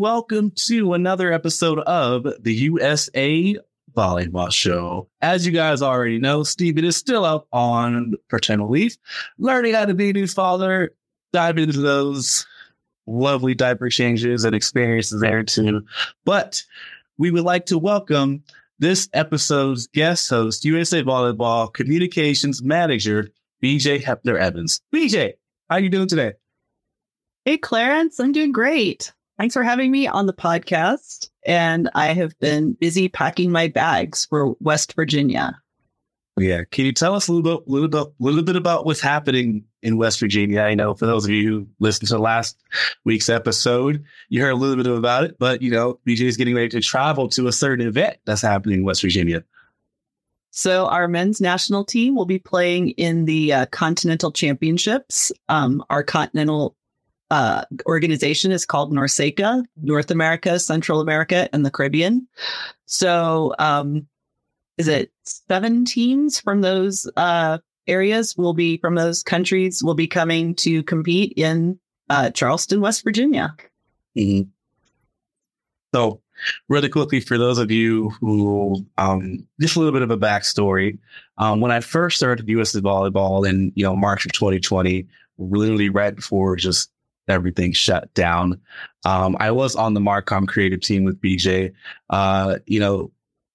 [0.00, 3.54] welcome to another episode of the USA
[3.94, 5.10] Volleyball Show.
[5.20, 8.96] As you guys already know, Stephen is still up on paternal leave,
[9.36, 10.92] learning how to be a new father,
[11.34, 12.46] dive into those
[13.06, 15.82] lovely diaper changes and experiences there too.
[16.24, 16.62] But
[17.18, 18.42] we would like to welcome
[18.78, 23.28] this episode's guest host, USA Volleyball Communications Manager,
[23.62, 24.80] BJ Hoeptner Evans.
[24.94, 25.34] BJ,
[25.68, 26.32] how are you doing today?
[27.44, 29.12] Hey, Clarence, I'm doing great.
[29.40, 31.30] Thanks for having me on the podcast.
[31.46, 35.58] And I have been busy packing my bags for West Virginia.
[36.36, 36.64] Yeah.
[36.70, 39.96] Can you tell us a little bit, little bit, little bit about what's happening in
[39.96, 40.60] West Virginia?
[40.60, 42.58] I know for those of you who listened to last
[43.06, 46.54] week's episode, you heard a little bit about it, but you know, BJ is getting
[46.54, 49.42] ready to travel to a certain event that's happening in West Virginia.
[50.50, 55.32] So our men's national team will be playing in the uh, Continental Championships.
[55.48, 56.76] Um, our Continental
[57.30, 62.26] uh, organization is called NORCECA, North America, Central America, and the Caribbean.
[62.86, 64.06] So um,
[64.78, 70.06] is it seven teams from those uh, areas will be from those countries will be
[70.06, 73.54] coming to compete in uh, Charleston, West Virginia.
[74.16, 74.48] Mm-hmm.
[75.94, 76.20] So,
[76.68, 80.98] really quickly, for those of you who um, just a little bit of a backstory.
[81.38, 85.06] Um, when I first started USA Volleyball in you know March of 2020,
[85.38, 86.90] literally right before just
[87.28, 88.60] everything shut down,
[89.04, 91.72] um, I was on the Marcom creative team with BJ.
[92.08, 93.12] Uh, you know,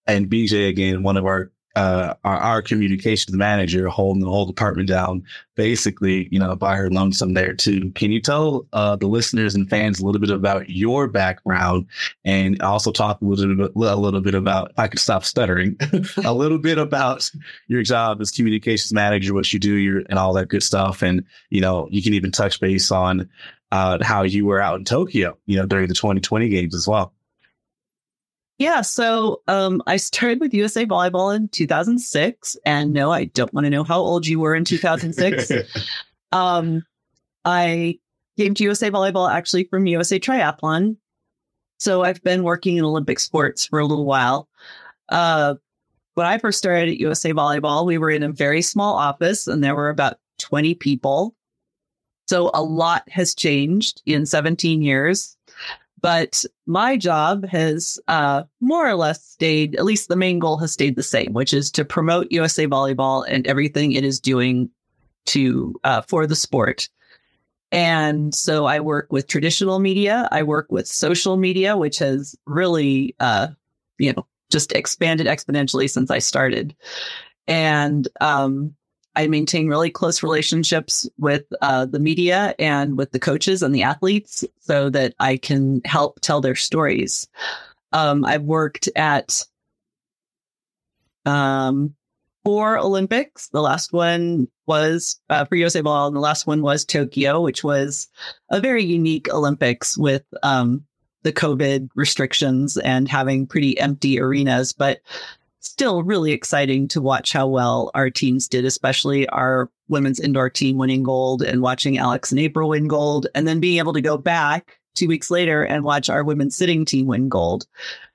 [0.08, 4.88] and BJ again, one of our uh, our, our, communications manager holding the whole department
[4.88, 5.24] down,
[5.56, 7.92] basically, you know, by her lonesome there too.
[7.92, 11.88] Can you tell uh, the listeners and fans a little bit about your background
[12.24, 15.78] and also talk a little bit, a little bit about, if I could stop stuttering,
[16.24, 17.30] a little bit about
[17.68, 21.02] your job as communications manager, what you do, your, and all that good stuff.
[21.02, 23.30] And, you know, you can even touch base on
[23.72, 27.15] uh, how you were out in Tokyo, you know, during the 2020 games as well.
[28.58, 33.66] Yeah, so um, I started with USA Volleyball in 2006, and no, I don't want
[33.66, 35.52] to know how old you were in 2006.
[36.32, 36.82] um,
[37.44, 38.00] I
[38.38, 40.96] came to USA Volleyball actually from USA Triathlon,
[41.80, 44.48] so I've been working in Olympic sports for a little while.
[45.10, 45.56] Uh,
[46.14, 49.62] when I first started at USA Volleyball, we were in a very small office, and
[49.62, 51.36] there were about 20 people.
[52.28, 55.35] So a lot has changed in 17 years.
[56.02, 60.72] But my job has uh, more or less stayed, at least the main goal has
[60.72, 64.70] stayed the same, which is to promote USA Volleyball and everything it is doing
[65.28, 66.90] to uh, for the sport.
[67.72, 70.30] And so I work with traditional media.
[70.32, 73.48] I work with social media, which has really, uh,
[73.98, 76.76] you know, just expanded exponentially since I started.
[77.48, 78.76] And um,
[79.16, 83.84] I maintain really close relationships with uh, the media and with the coaches and the
[83.84, 87.28] athletes so that I can help tell their stories.
[87.92, 89.44] Um, I've worked at
[91.26, 91.96] um,
[92.44, 93.48] four Olympics.
[93.50, 97.64] The last one was uh, for USA Ball, and the last one was Tokyo, which
[97.64, 98.08] was
[98.50, 100.86] a very unique Olympics with um,
[101.24, 104.74] the COVID restrictions and having pretty empty arenas.
[104.74, 105.00] But
[105.66, 110.78] still really exciting to watch how well our teams did, especially our women's indoor team
[110.78, 114.18] winning gold and watching Alex and April win gold, and then being able to go
[114.18, 117.68] back two weeks later and watch our women's sitting team win gold.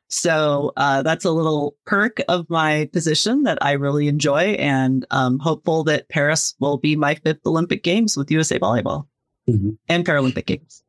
[0.09, 5.38] So uh, that's a little perk of my position that I really enjoy, and I'm
[5.38, 9.06] hopeful that Paris will be my fifth Olympic Games with USA Volleyball
[9.49, 9.70] mm-hmm.
[9.88, 10.82] and Paralympic Games.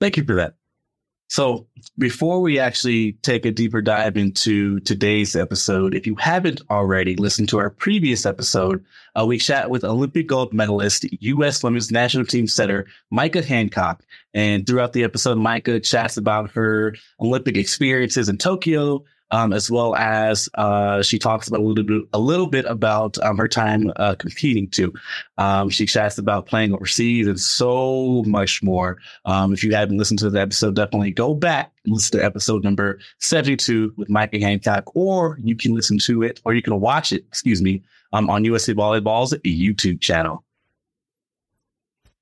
[0.00, 0.54] Thank you for that.
[1.34, 1.66] So
[1.98, 7.48] before we actually take a deeper dive into today's episode, if you haven't already listened
[7.48, 8.84] to our previous episode,
[9.18, 11.60] uh, we chat with Olympic gold medalist, U.S.
[11.60, 14.04] Women's National Team setter, Micah Hancock.
[14.32, 19.94] And throughout the episode, Micah chats about her Olympic experiences in Tokyo, um, as well
[19.96, 23.92] as uh, she talks about a little bit, a little bit about um, her time
[23.96, 24.92] uh, competing too.
[25.38, 28.98] Um, she chats about playing overseas and so much more.
[29.24, 32.62] Um, if you haven't listened to the episode, definitely go back and listen to episode
[32.64, 37.12] number 72 with Micah Hancock, or you can listen to it, or you can watch
[37.12, 37.82] it, excuse me,
[38.12, 40.44] um, on USA Volleyball's YouTube channel.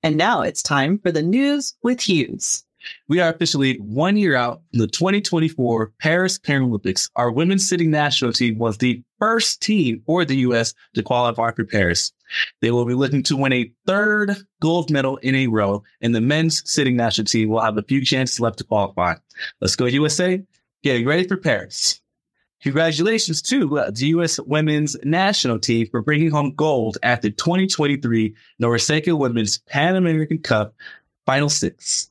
[0.02, 2.64] And now it's time for the news with Hughes.
[3.08, 7.10] We are officially one year out from the 2024 Paris Paralympics.
[7.16, 10.74] Our women's sitting national team was the first team for the U.S.
[10.94, 12.12] to qualify for Paris.
[12.60, 16.20] They will be looking to win a third gold medal in a row, and the
[16.20, 19.14] men's sitting national team will have a few chances left to qualify.
[19.60, 20.42] Let's go USA,
[20.82, 22.00] getting ready for Paris.
[22.62, 24.38] Congratulations to uh, the U.S.
[24.38, 30.74] women's national team for bringing home gold at the 2023 NORCECA Women's Pan American Cup
[31.26, 32.08] Final Six.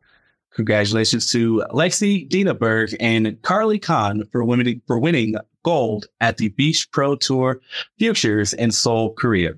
[0.54, 6.90] Congratulations to Lexy Denaburg and Carly Kan for winning, for winning gold at the Beach
[6.92, 7.62] Pro Tour
[7.98, 9.54] Futures in Seoul, Korea.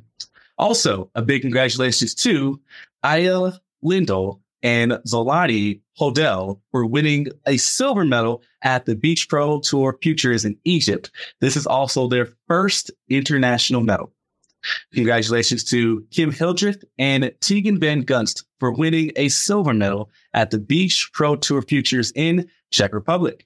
[0.57, 2.61] Also, a big congratulations to
[3.03, 9.97] Aya Lindell and Zolani Hodel for winning a silver medal at the Beach Pro Tour
[10.01, 11.11] Futures in Egypt.
[11.41, 14.13] This is also their first international medal.
[14.93, 20.59] Congratulations to Kim Hildreth and Teegan Van Gunst for winning a silver medal at the
[20.59, 23.45] Beach Pro Tour Futures in Czech Republic.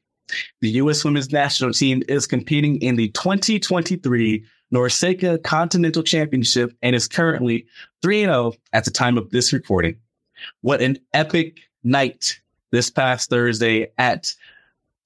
[0.61, 1.03] The U.S.
[1.05, 7.65] women's national team is competing in the 2023 NORCECA Continental Championship and is currently
[8.01, 9.97] 3 0 at the time of this recording.
[10.61, 12.39] What an epic night
[12.71, 14.33] this past Thursday at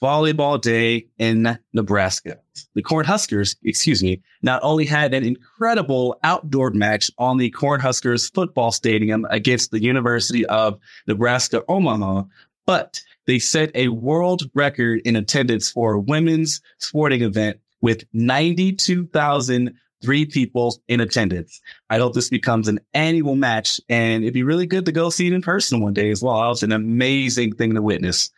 [0.01, 2.39] volleyball day in Nebraska.
[2.73, 8.71] The Cornhuskers, excuse me, not only had an incredible outdoor match on the Cornhuskers football
[8.71, 12.23] stadium against the University of Nebraska Omaha,
[12.65, 20.25] but they set a world record in attendance for a women's sporting event with 92,003
[20.25, 21.61] people in attendance.
[21.89, 25.27] I hope this becomes an annual match and it'd be really good to go see
[25.27, 26.51] it in person one day as well.
[26.51, 28.29] It's an amazing thing to witness.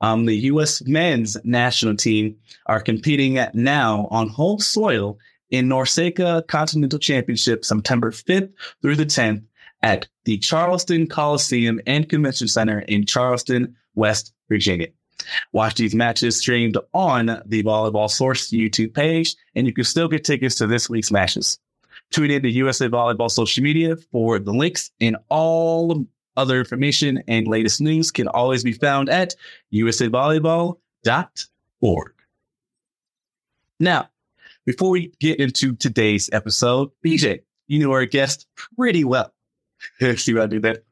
[0.00, 0.82] Um, the U.S.
[0.86, 2.36] men's national team
[2.66, 5.18] are competing at now on home soil
[5.50, 8.52] in NORCECA Continental Championship September 5th
[8.82, 9.42] through the 10th
[9.82, 14.88] at the Charleston Coliseum and Convention Center in Charleston, West Virginia.
[15.52, 20.24] Watch these matches streamed on the Volleyball Source YouTube page, and you can still get
[20.24, 21.58] tickets to this week's matches.
[22.10, 26.04] Tune in to USA Volleyball social media for the links and all
[26.36, 29.34] other information and latest news can always be found at
[29.72, 32.12] usavolleyball.org.
[33.78, 34.10] Now,
[34.66, 38.46] before we get into today's episode, BJ, you know our guest
[38.76, 39.32] pretty well.
[40.16, 40.84] See what I do that?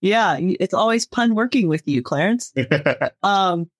[0.00, 2.52] Yeah, it's always fun working with you, Clarence.
[3.22, 3.70] um,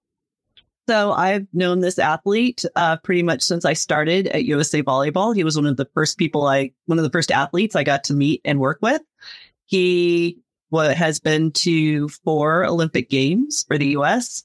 [0.89, 5.35] so I've known this athlete uh, pretty much since I started at USA Volleyball.
[5.35, 8.05] He was one of the first people I, one of the first athletes I got
[8.05, 9.01] to meet and work with.
[9.73, 10.37] He
[10.69, 14.43] what has been to four Olympic Games for the U.S.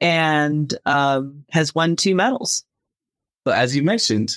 [0.00, 2.64] and um, has won two medals.
[3.44, 4.36] So, as you mentioned,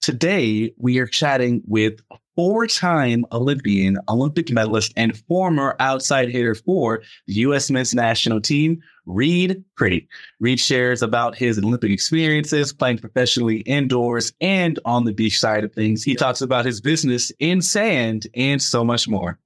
[0.00, 2.00] today we are chatting with
[2.34, 7.70] four-time Olympian, Olympic medalist, and former outside hitter for the U.S.
[7.70, 10.08] men's national team, Reid Priddy.
[10.40, 15.72] Reid shares about his Olympic experiences playing professionally indoors and on the beach side of
[15.72, 16.02] things.
[16.02, 19.38] He talks about his business In Sand and so much more.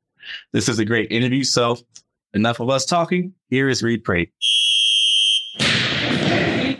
[0.52, 1.44] This is a great interview.
[1.44, 1.78] So
[2.34, 3.34] enough of us talking.
[3.48, 4.30] Here is Reid Priddy.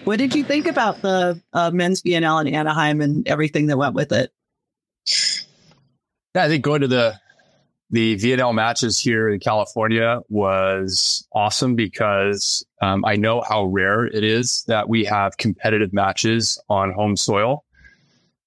[0.04, 3.94] What did you think about the uh, men's VNL in Anaheim and everything that went
[3.94, 4.32] with it?
[6.34, 7.19] Yeah, I think going to the
[7.90, 14.24] the VNL matches here in California was awesome because um, I know how rare it
[14.24, 17.65] is that we have competitive matches on home soil.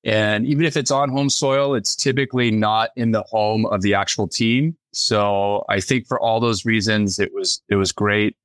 [0.04, 3.94] And even if it's on home soil, it's typically not in the home of the
[3.94, 4.78] actual team.
[4.92, 8.36] So I think for all those reasons, it was it was great.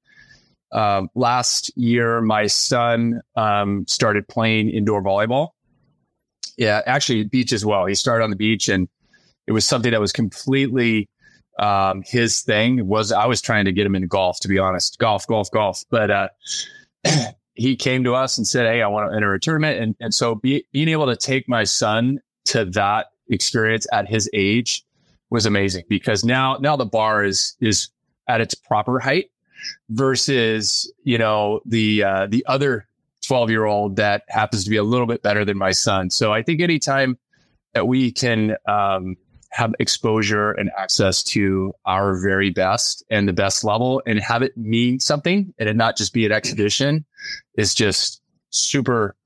[0.72, 5.50] Um, last year, my son um, started playing indoor volleyball.
[6.56, 7.86] Yeah, actually, beach as well.
[7.86, 8.88] He started on the beach, and
[9.46, 11.08] it was something that was completely
[11.58, 12.86] um, his thing.
[12.86, 15.82] Was I was trying to get him into golf, to be honest, golf, golf, golf.
[15.90, 16.28] But uh,
[17.54, 20.14] he came to us and said, "Hey, I want to enter a tournament," and and
[20.14, 24.83] so be, being able to take my son to that experience at his age
[25.34, 27.90] was amazing because now now the bar is is
[28.26, 29.30] at its proper height
[29.90, 32.86] versus you know the uh, the other
[33.26, 36.10] 12 year old that happens to be a little bit better than my son.
[36.10, 37.18] So I think anytime
[37.72, 39.16] that we can um,
[39.50, 44.56] have exposure and access to our very best and the best level and have it
[44.56, 47.04] mean something and it not just be an exhibition
[47.56, 49.16] is just super,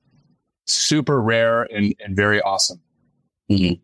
[0.67, 2.81] super rare and, and very awesome.
[3.51, 3.83] Mm-hmm.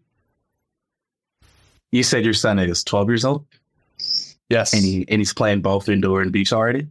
[1.95, 3.47] You said your son is 12 years old?
[4.49, 4.75] Yes.
[4.75, 6.89] And, he, and he's playing both indoor and beach already?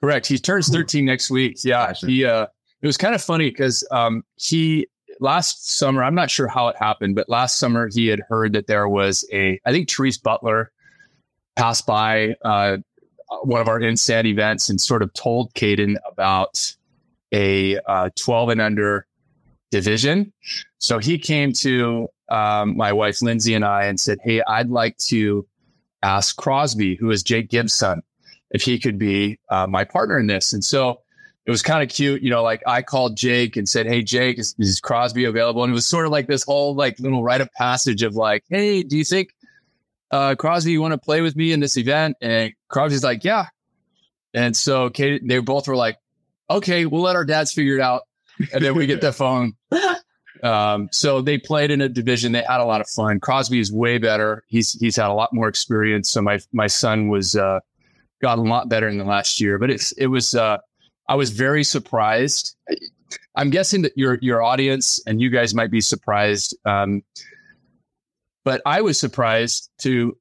[0.00, 0.26] Correct.
[0.26, 1.58] He turns 13 next week.
[1.62, 1.88] Yeah.
[1.88, 2.06] Gotcha.
[2.06, 2.46] He, uh,
[2.80, 4.86] it was kind of funny because um, he
[5.20, 8.68] last summer, I'm not sure how it happened, but last summer he had heard that
[8.68, 10.72] there was a, I think Therese Butler
[11.54, 12.78] passed by uh,
[13.42, 16.74] one of our INSAND events and sort of told Caden about
[17.32, 19.06] a uh, 12 and under
[19.70, 20.32] division.
[20.78, 24.96] So he came to um, my wife Lindsay and I and said, "Hey, I'd like
[25.08, 25.46] to
[26.02, 28.02] ask Crosby, who is Jake Gibbs' son,
[28.50, 31.02] if he could be uh, my partner in this." And so
[31.44, 32.22] it was kind of cute.
[32.22, 35.64] You know, like I called Jake and said, Hey, Jake, is, is Crosby available?
[35.64, 38.44] And it was sort of like this whole like little rite of passage of like,
[38.48, 39.34] Hey, do you think
[40.10, 42.16] uh, Crosby, you want to play with me in this event?
[42.20, 43.46] And Crosby's like, Yeah.
[44.34, 45.98] And so Kate, they both were like,
[46.48, 48.02] Okay, we'll let our dads figure it out.
[48.52, 49.54] And then we get the phone.
[50.42, 52.32] Um, so they played in a division.
[52.32, 53.20] They had a lot of fun.
[53.20, 54.44] Crosby is way better.
[54.48, 56.10] He's he's had a lot more experience.
[56.10, 57.60] So my my son was uh,
[58.20, 59.58] got a lot better in the last year.
[59.58, 60.58] But it's it was uh,
[61.08, 62.56] I was very surprised.
[63.36, 66.56] I'm guessing that your your audience and you guys might be surprised.
[66.64, 67.02] Um,
[68.44, 70.16] but I was surprised to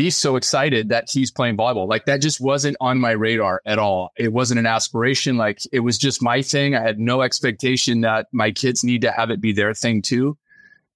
[0.00, 1.86] be so excited that he's playing volleyball.
[1.86, 4.12] Like that just wasn't on my radar at all.
[4.16, 5.36] It wasn't an aspiration.
[5.36, 6.74] Like it was just my thing.
[6.74, 10.38] I had no expectation that my kids need to have it be their thing too.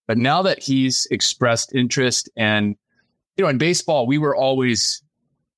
[0.06, 2.76] But now that he's expressed interest and,
[3.37, 5.02] you know, in baseball, we were always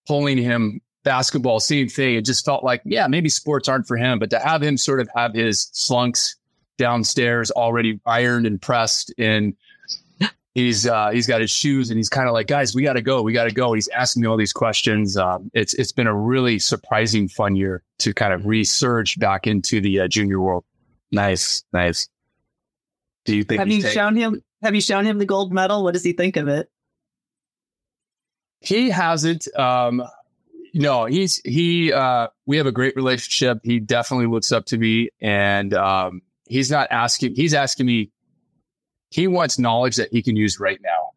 [0.08, 2.16] pulling him basketball, same thing.
[2.16, 4.98] It just felt like, yeah, maybe sports aren't for him, but to have him sort
[4.98, 6.34] of have his slunks
[6.78, 9.54] downstairs already ironed and pressed and
[10.56, 13.02] he's uh, he's got his shoes and he's kind of like, guys, we got to
[13.02, 13.68] go, we got to go.
[13.68, 15.16] And he's asking me all these questions.
[15.16, 19.80] Um, it's it's been a really surprising, fun year to kind of resurge back into
[19.80, 20.64] the uh, junior world.
[21.12, 22.08] Nice, nice.
[23.26, 24.42] Do you think have you shown him?
[24.62, 25.84] Have you shown him the gold medal?
[25.84, 26.70] What does he think of it?
[28.60, 29.46] He hasn't.
[29.56, 30.02] Um,
[30.72, 31.92] no, he's he.
[31.92, 33.58] Uh, we have a great relationship.
[33.62, 37.34] He definitely looks up to me, and um, he's not asking.
[37.34, 38.10] He's asking me
[39.16, 41.12] he wants knowledge that he can use right now.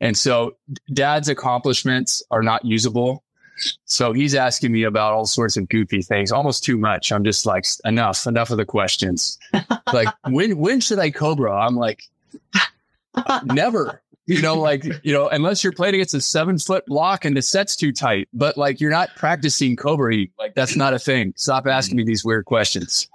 [0.00, 0.56] And so
[0.92, 3.22] dad's accomplishments are not usable.
[3.84, 7.12] So he's asking me about all sorts of goofy things, almost too much.
[7.12, 9.38] I'm just like, enough, enough of the questions.
[9.92, 11.52] like, when when should I Cobra?
[11.52, 12.02] I'm like,
[13.44, 14.02] never.
[14.26, 17.42] You know, like, you know, unless you're playing against a seven foot block and the
[17.42, 20.24] set's too tight, but like you're not practicing Cobra.
[20.40, 21.34] Like that's not a thing.
[21.36, 23.08] Stop asking me these weird questions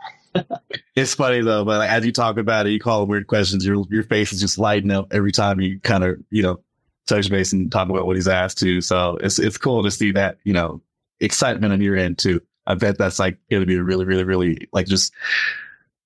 [0.95, 3.65] it's funny though, but like, as you talk about it, you call weird questions.
[3.65, 6.59] Your your face is just lighting up every time you kind of you know
[7.07, 8.81] touch base and talk about what he's asked to.
[8.81, 10.81] So it's it's cool to see that you know
[11.19, 12.41] excitement on your end too.
[12.67, 15.13] I bet that's like going to be a really really really like just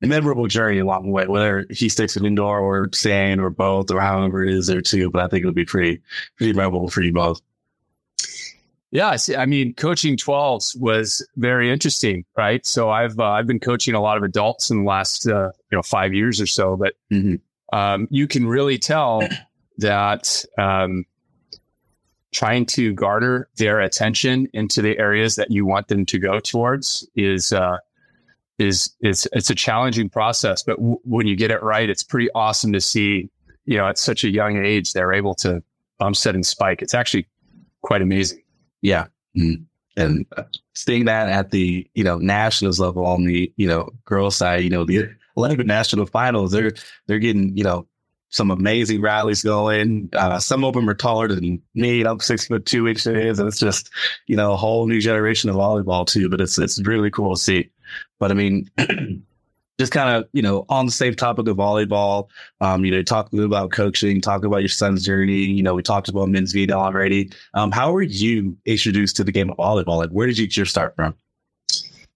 [0.02, 4.02] memorable journey along the way, whether he sticks with indoor or sand or both or
[4.02, 5.10] however it is there too.
[5.10, 6.02] But I think it'll be pretty
[6.38, 7.42] pretty memorable for you both.
[8.94, 12.64] Yeah, I mean, coaching 12s was very interesting, right?
[12.64, 15.76] So I've uh, I've been coaching a lot of adults in the last uh, you
[15.76, 17.36] know five years or so, but mm-hmm.
[17.76, 19.28] um, you can really tell
[19.80, 21.06] that um,
[22.32, 27.10] trying to garner their attention into the areas that you want them to go towards
[27.16, 27.80] is uh,
[28.60, 30.62] is is it's a challenging process.
[30.62, 33.32] But w- when you get it right, it's pretty awesome to see.
[33.66, 35.64] You know, at such a young age, they're able to
[35.98, 36.84] bump set and spike.
[36.84, 37.26] It's actually
[37.82, 38.43] quite amazing.
[38.84, 39.08] Yeah.
[39.36, 39.64] Mm-hmm.
[39.96, 40.26] And
[40.74, 44.70] seeing that at the, you know, nationals level on the, you know, girls side, you
[44.70, 46.74] know, the 11 national finals, they're,
[47.08, 47.88] they're getting, you know,
[48.30, 50.10] some amazing rallies going.
[50.14, 52.04] Uh, some of them are taller than me.
[52.04, 53.38] I'm six foot two inches.
[53.38, 53.92] And it's just,
[54.26, 56.30] you know, a whole new generation of volleyball too.
[56.30, 57.70] But it's, it's really cool to see.
[58.20, 58.70] But I mean,
[59.80, 62.28] just kind of, you know, on the same topic of volleyball,
[62.62, 65.44] um, you know, talk a little about coaching, talk about your son's journey.
[65.44, 67.32] You know, we talked about men's VNL already.
[67.54, 69.98] Um, how were you introduced to the game of volleyball?
[69.98, 71.16] Like, where did you your start from?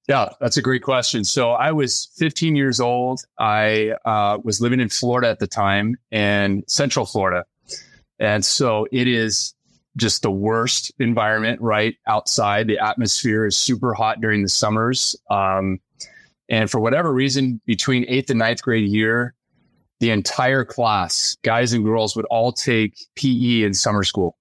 [0.08, 1.26] Yeah, that's a great question.
[1.26, 3.22] So I was 15 years old.
[3.40, 7.44] I uh, was living in Florida at the time, and Central Florida,
[8.18, 9.54] and so it is
[9.98, 12.68] just the worst environment right outside.
[12.68, 15.16] The atmosphere is super hot during the summers.
[15.30, 15.80] Um,
[16.50, 19.34] and for whatever reason, between eighth and ninth grade year,
[20.00, 24.38] the entire class, guys and girls, would all take PE in summer school.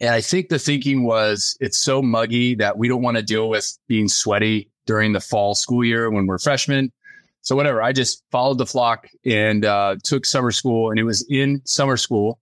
[0.00, 3.48] And I think the thinking was it's so muggy that we don't want to deal
[3.48, 6.90] with being sweaty during the fall school year when we're freshmen.
[7.42, 11.26] So whatever, I just followed the flock and uh, took summer school, and it was
[11.28, 12.38] in summer school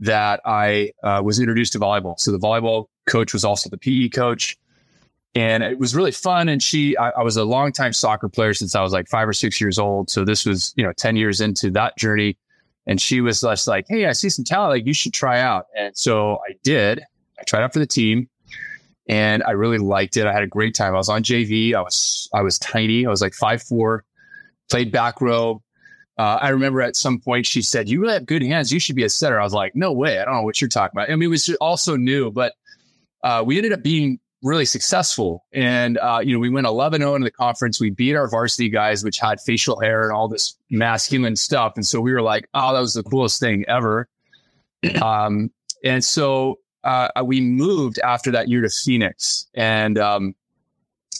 [0.00, 2.18] that I uh, was introduced to volleyball.
[2.18, 4.56] So the volleyball coach was also the PE coach
[5.34, 6.48] and it was really fun.
[6.48, 9.32] And she, I, I was a longtime soccer player since I was like five or
[9.32, 10.10] six years old.
[10.10, 12.36] So this was, you know, 10 years into that journey.
[12.86, 14.72] And she was just like, Hey, I see some talent.
[14.72, 15.66] Like you should try out.
[15.76, 17.00] And so I did.
[17.38, 18.28] I tried out for the team
[19.08, 20.26] and I really liked it.
[20.26, 20.94] I had a great time.
[20.94, 21.74] I was on JV.
[21.74, 23.06] I was, I was tiny.
[23.06, 24.04] I was like five, four,
[24.68, 25.62] played back row.
[26.18, 28.70] Uh, I remember at some point she said, "You really have good hands.
[28.70, 30.18] You should be a setter." I was like, "No way!
[30.18, 32.52] I don't know what you're talking about." I mean, it was also new, but
[33.24, 35.44] uh, we ended up being really successful.
[35.52, 37.80] And, uh, you know, we went 11 0 into the conference.
[37.80, 41.74] We beat our varsity guys, which had facial hair and all this masculine stuff.
[41.76, 44.08] And so we were like, oh, that was the coolest thing ever.
[45.02, 45.50] Um,
[45.84, 49.46] and so uh, we moved after that year to Phoenix.
[49.54, 50.34] And um,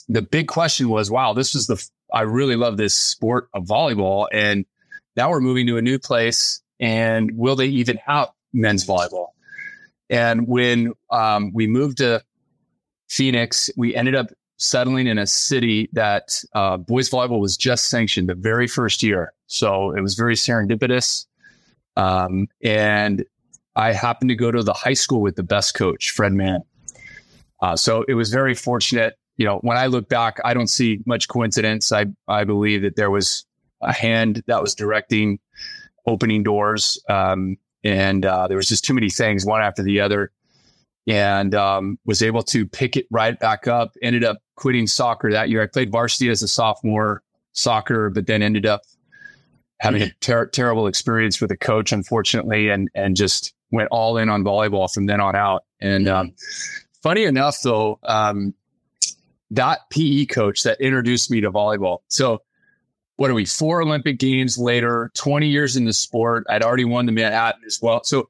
[0.09, 4.27] the big question was, wow, this is the, I really love this sport of volleyball.
[4.31, 4.65] And
[5.15, 6.61] now we're moving to a new place.
[6.79, 9.27] And will they even have men's volleyball?
[10.09, 12.23] And when um, we moved to
[13.11, 18.29] Phoenix, we ended up settling in a city that uh, boys volleyball was just sanctioned
[18.29, 19.33] the very first year.
[19.47, 21.25] So it was very serendipitous.
[21.97, 23.25] Um, and
[23.75, 26.61] I happened to go to the high school with the best coach, Fred Mann.
[27.61, 29.17] Uh, so it was very fortunate.
[29.35, 31.91] You know, when I look back, I don't see much coincidence.
[31.91, 33.45] I, I believe that there was
[33.81, 35.39] a hand that was directing,
[36.05, 36.97] opening doors.
[37.09, 40.31] Um, and uh, there was just too many things, one after the other
[41.07, 43.93] and um, was able to pick it right back up.
[44.01, 45.61] Ended up quitting soccer that year.
[45.61, 48.81] I played varsity as a sophomore soccer, but then ended up
[49.79, 54.29] having a ter- terrible experience with a coach, unfortunately, and and just went all in
[54.29, 55.63] on volleyball from then on out.
[55.79, 56.33] And um,
[57.01, 58.53] funny enough, though, um,
[59.51, 61.99] that PE coach that introduced me to volleyball.
[62.07, 62.41] So
[63.15, 63.45] what are we?
[63.45, 66.45] Four Olympic games later, 20 years in the sport.
[66.49, 68.03] I'd already won the Manhattan as well.
[68.03, 68.29] So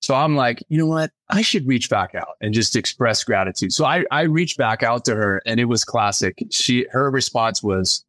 [0.00, 1.12] so I'm like, you know what?
[1.28, 3.72] I should reach back out and just express gratitude.
[3.72, 6.42] So I, I reached back out to her and it was classic.
[6.50, 8.04] She, her response was,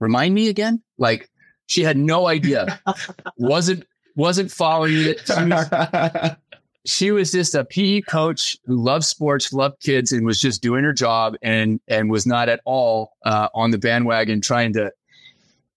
[0.00, 0.82] remind me again?
[0.98, 1.30] Like
[1.66, 2.80] she had no idea,
[3.36, 5.20] wasn't, wasn't following it.
[5.24, 6.30] She was,
[6.84, 10.82] she was just a PE coach who loved sports, loved kids and was just doing
[10.82, 14.90] her job and, and was not at all uh, on the bandwagon trying to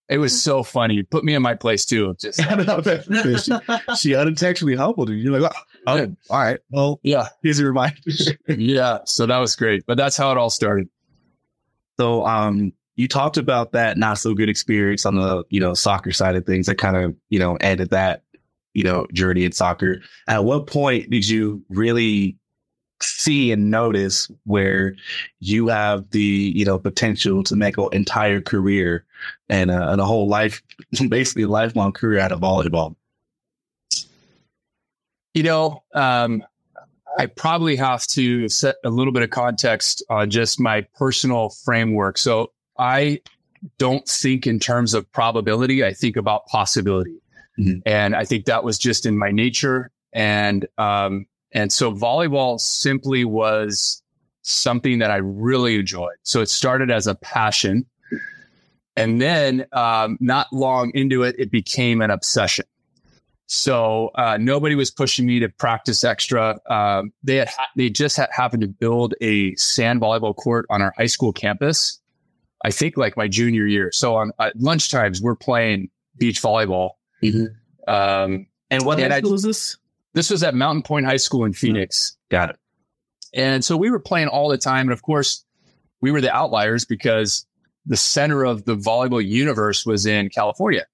[0.09, 0.95] it was so funny.
[0.95, 2.15] You put me in my place too.
[2.19, 2.41] Just
[3.45, 3.53] she,
[3.97, 5.15] she unintentionally humbled you.
[5.15, 6.59] You're like, oh, oh, all right.
[6.69, 7.27] Well, yeah.
[7.41, 7.97] Here's a reminder.
[8.47, 8.99] yeah.
[9.05, 9.85] So that was great.
[9.85, 10.89] But that's how it all started.
[11.97, 16.11] So um you talked about that not so good experience on the, you know, soccer
[16.11, 18.21] side of things that kind of, you know, ended that,
[18.73, 20.01] you know, journey in soccer.
[20.27, 22.37] At what point did you really
[23.03, 24.95] see and notice where
[25.39, 29.05] you have the you know potential to make an entire career
[29.49, 30.61] and a, and a whole life
[31.09, 32.95] basically a lifelong career out of volleyball.
[35.33, 36.43] You know um,
[37.17, 42.17] i probably have to set a little bit of context on just my personal framework.
[42.17, 43.21] So i
[43.77, 47.19] don't think in terms of probability i think about possibility.
[47.59, 47.79] Mm-hmm.
[47.85, 49.91] and i think that was just in my nature.
[50.13, 54.01] And um, and so volleyball simply was
[54.41, 56.15] something that I really enjoyed.
[56.23, 57.85] So it started as a passion.
[58.95, 62.65] And then, um, not long into it, it became an obsession.
[63.47, 66.59] So uh, nobody was pushing me to practice extra.
[66.69, 70.81] Um, they had ha- they just had happened to build a sand volleyball court on
[70.81, 71.99] our high school campus.
[72.63, 73.91] I think like my junior year.
[73.91, 76.91] So on uh, lunchtimes we're playing beach volleyball.
[77.21, 77.93] Mm-hmm.
[77.93, 79.77] Um, and what and high school I, is this?
[80.13, 82.17] This was at Mountain Pointe High School in Phoenix.
[82.29, 82.59] Got it.
[83.33, 84.87] And so we were playing all the time.
[84.87, 85.43] And of course,
[86.01, 87.45] we were the outliers because
[87.85, 90.85] the center of the volleyball universe was in California.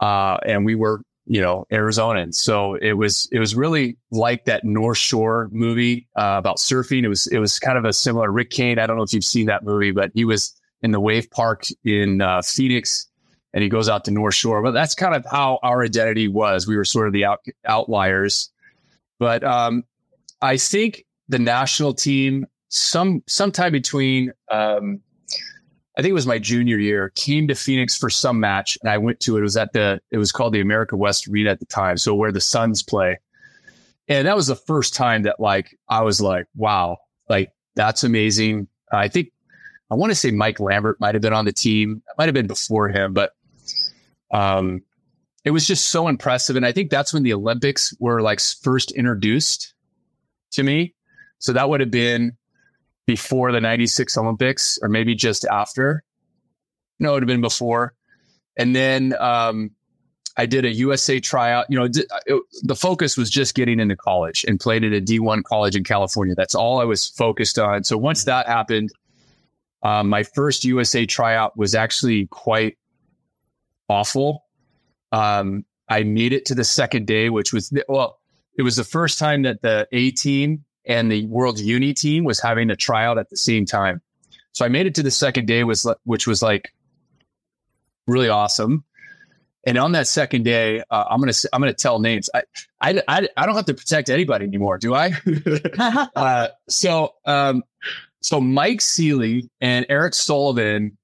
[0.00, 2.36] Uh, and we were, you know, Arizonans.
[2.36, 7.02] So it was, it was really like that North Shore movie uh, about surfing.
[7.02, 8.78] It was, it was kind of a similar Rick Kane.
[8.78, 11.64] I don't know if you've seen that movie, but he was in the wave park
[11.84, 13.07] in uh, Phoenix
[13.54, 14.62] and he goes out to North Shore.
[14.62, 16.66] But that's kind of how our identity was.
[16.66, 18.50] We were sort of the out, outliers.
[19.18, 19.84] But um,
[20.42, 25.00] I think the national team, some sometime between, um,
[25.96, 28.98] I think it was my junior year, came to Phoenix for some match, and I
[28.98, 29.40] went to it.
[29.40, 32.14] It was at the, it was called the America West Arena at the time, so
[32.14, 33.18] where the Suns play.
[34.06, 38.68] And that was the first time that like I was like, wow, like that's amazing.
[38.92, 39.32] I think
[39.90, 42.02] I want to say Mike Lambert might have been on the team.
[42.06, 43.32] It might have been before him, but
[44.30, 44.82] um,
[45.44, 46.56] it was just so impressive.
[46.56, 49.74] And I think that's when the Olympics were like first introduced
[50.52, 50.94] to me.
[51.38, 52.36] So that would have been
[53.06, 56.02] before the 96 Olympics or maybe just after.
[56.98, 57.94] No, it would have been before.
[58.56, 59.70] And then um,
[60.36, 61.66] I did a USA tryout.
[61.68, 65.44] You know, it, the focus was just getting into college and played at a D1
[65.44, 66.34] college in California.
[66.34, 67.84] That's all I was focused on.
[67.84, 68.90] So once that happened,
[69.82, 72.76] um, my first USA tryout was actually quite
[73.88, 74.44] awful.
[75.12, 78.18] Um, I made it to the second day, which was well,
[78.56, 82.40] it was the first time that the A team and the World Uni team was
[82.40, 84.00] having a tryout at the same time.
[84.52, 86.72] So I made it to the second day, was which was like
[88.06, 88.84] really awesome.
[89.66, 92.30] And on that second day, uh, I'm gonna I'm gonna tell names.
[92.34, 92.42] I,
[92.80, 95.12] I, I I don't have to protect anybody anymore, do I?
[96.16, 97.62] uh, so um,
[98.20, 100.96] so Mike Seeley and Eric Sullivan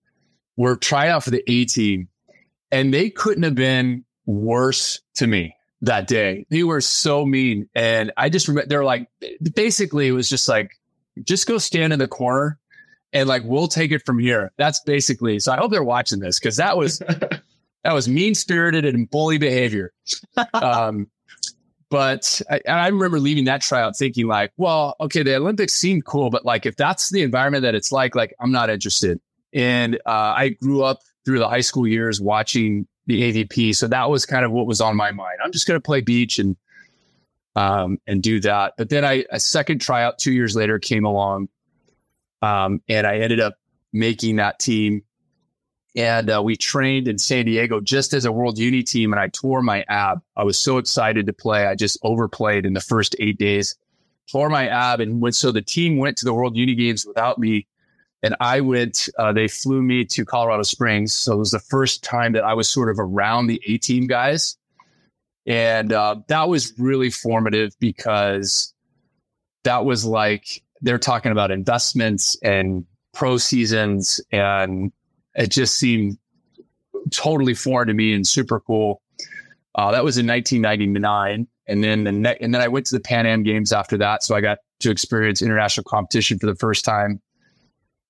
[0.57, 2.09] were trying out for the A team,
[2.75, 6.45] and they couldn't have been worse to me that day.
[6.51, 7.69] They were so mean.
[7.73, 9.09] And I just remember they're like,
[9.55, 10.73] basically, it was just like,
[11.23, 12.59] just go stand in the corner
[13.13, 14.51] and like we'll take it from here.
[14.59, 15.39] That's basically.
[15.39, 16.99] So I hope they're watching this because that was
[17.85, 19.93] that was mean spirited and bully behavior.
[20.53, 21.09] Um,
[21.91, 26.29] but I, I remember leaving that tryout thinking like, well, okay, the Olympics seemed cool,
[26.29, 29.21] but like if that's the environment that it's like, like I'm not interested.
[29.53, 34.09] And uh, I grew up through the high school years watching the AVP, so that
[34.09, 35.39] was kind of what was on my mind.
[35.45, 36.57] I'm just going to play beach and
[37.57, 38.75] um, and do that.
[38.77, 41.49] But then I a second tryout two years later came along,
[42.43, 43.57] um, and I ended up
[43.93, 45.03] making that team
[45.97, 49.29] and uh, we trained in San Diego just as a World Uni team, and I
[49.29, 50.21] tore my ab.
[50.37, 51.67] I was so excited to play.
[51.67, 53.77] I just overplayed in the first eight days,
[54.31, 55.35] tore my ab, and.
[55.35, 57.67] So the team went to the World Uni Games without me,
[58.25, 59.09] and I went.
[59.19, 62.55] Uh, they flew me to Colorado Springs, so it was the first time that I
[62.55, 64.57] was sort of around the A team guys,
[65.47, 68.73] and uh, that was really formative because
[69.65, 74.91] that was like they're talking about investments and pro seasons and
[75.35, 76.19] it just seemed
[77.11, 79.03] totally foreign to me and super cool.
[79.75, 83.01] Uh, that was in 1999, and then the ne- and then I went to the
[83.01, 86.87] Pan Am Games after that, so I got to experience international competition for the first
[86.87, 87.21] time.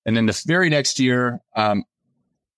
[0.07, 1.85] And then the very next year, um,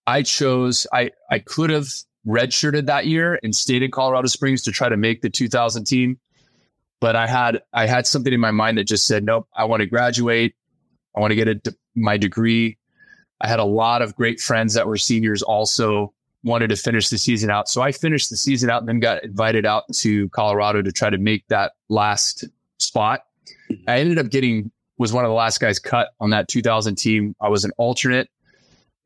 [0.06, 1.88] I chose I I could have
[2.26, 6.18] redshirted that year and stayed in Colorado Springs to try to make the 2000 team,
[7.00, 9.80] but I had I had something in my mind that just said, nope, I want
[9.80, 10.54] to graduate,
[11.16, 12.78] I want to get a, my degree,
[13.40, 17.18] I had a lot of great friends that were seniors also wanted to finish the
[17.18, 17.68] season out.
[17.68, 21.11] So I finished the season out and then got invited out to Colorado to try
[21.11, 22.44] to make that last
[22.78, 23.22] spot.
[23.88, 27.35] I ended up getting was one of the last guys cut on that 2000 team.
[27.40, 28.28] I was an alternate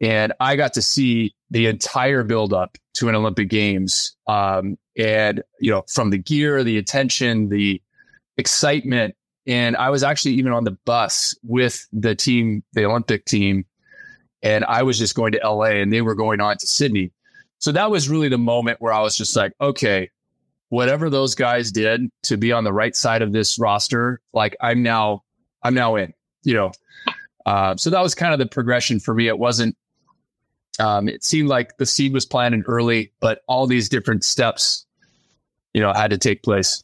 [0.00, 4.16] and I got to see the entire build up to an Olympic games.
[4.26, 7.82] Um, and you know, from the gear, the attention, the
[8.36, 9.14] excitement.
[9.46, 13.64] And I was actually even on the bus with the team, the Olympic team,
[14.42, 17.12] and I was just going to LA and they were going on to Sydney.
[17.58, 20.10] So that was really the moment where I was just like, okay,
[20.70, 24.82] whatever those guys did to be on the right side of this roster, like I'm
[24.82, 25.24] now,
[25.62, 26.72] I'm now in, you know.
[27.46, 29.28] Uh, so that was kind of the progression for me.
[29.28, 29.76] It wasn't,
[30.78, 34.86] um, it seemed like the seed was planted early, but all these different steps,
[35.74, 36.82] you know, had to take place.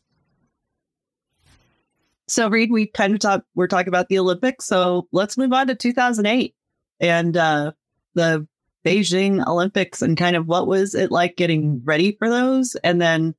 [2.28, 4.64] So Reid, we kind of talk, we're talking about the Olympics.
[4.64, 6.54] So let's move on to 2008
[7.00, 7.72] and uh,
[8.14, 8.46] the
[8.84, 13.34] Beijing Olympics and kind of what was it like getting ready for those and then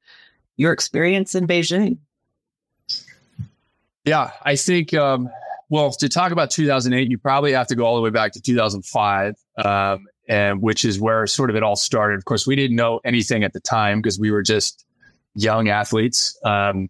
[0.56, 1.97] your experience in Beijing.
[4.08, 5.30] Yeah, I think, um,
[5.70, 8.41] well, to talk about 2008, you probably have to go all the way back to
[8.41, 12.17] 2005, um, and which is where sort of it all started.
[12.17, 14.86] Of course, we didn't know anything at the time because we were just
[15.36, 16.39] young athletes.
[16.46, 16.89] Um,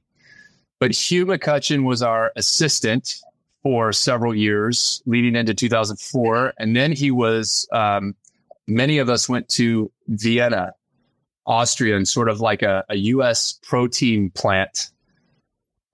[0.79, 3.15] but Hugh McCutcheon was our assistant
[3.63, 6.53] for several years leading into 2004.
[6.59, 8.15] And then he was, um,
[8.67, 10.73] many of us went to Vienna,
[11.47, 14.91] Austria, and sort of like a, a US protein plant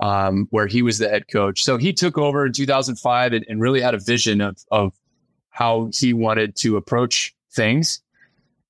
[0.04, 1.64] um, where he was the head coach.
[1.64, 4.92] So he took over in 2005 and, and really had a vision of, of
[5.50, 8.02] how he wanted to approach things.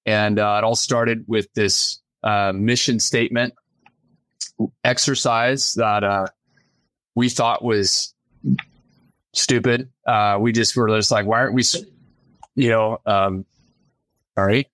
[0.06, 3.56] And uh, it all started with this uh, mission statement
[4.84, 6.28] exercise that uh,
[7.16, 8.14] we thought was
[9.34, 9.90] stupid.
[10.06, 11.64] Uh, we just were just like, why aren't we,
[12.54, 13.44] you know, um,
[14.38, 14.68] all right.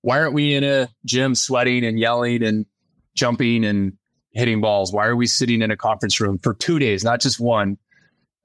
[0.00, 2.64] Why aren't we in a gym sweating and yelling and
[3.14, 3.98] jumping and
[4.32, 4.92] hitting balls?
[4.92, 7.78] Why are we sitting in a conference room for two days, not just one,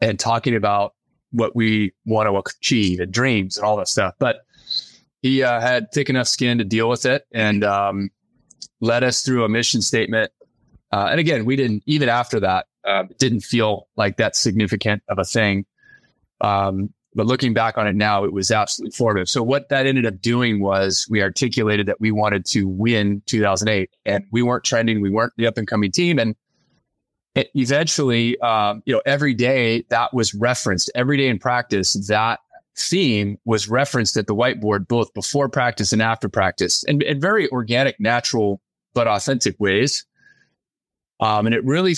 [0.02, 0.93] and talking about
[1.32, 4.15] what we want to achieve and dreams and all that stuff?
[4.19, 4.38] But
[5.22, 8.10] he uh, had thick enough skin to deal with it and um,
[8.82, 10.32] led us through a mission statement.
[10.91, 15.17] Uh, and again, we didn't, even after that, uh, didn't feel like that significant of
[15.17, 15.65] a thing.
[16.41, 19.30] Um, but looking back on it now, it was absolutely formative.
[19.30, 23.89] So what that ended up doing was we articulated that we wanted to win 2008,
[24.06, 26.36] and we weren't trending, we weren't the up and coming team, and
[27.36, 30.91] it eventually, um, you know, every day that was referenced.
[30.93, 32.39] Every day in practice, that
[32.78, 37.49] theme was referenced at the whiteboard, both before practice and after practice, and in very
[37.49, 38.62] organic, natural,
[38.93, 40.06] but authentic ways.
[41.19, 41.95] Um, and it really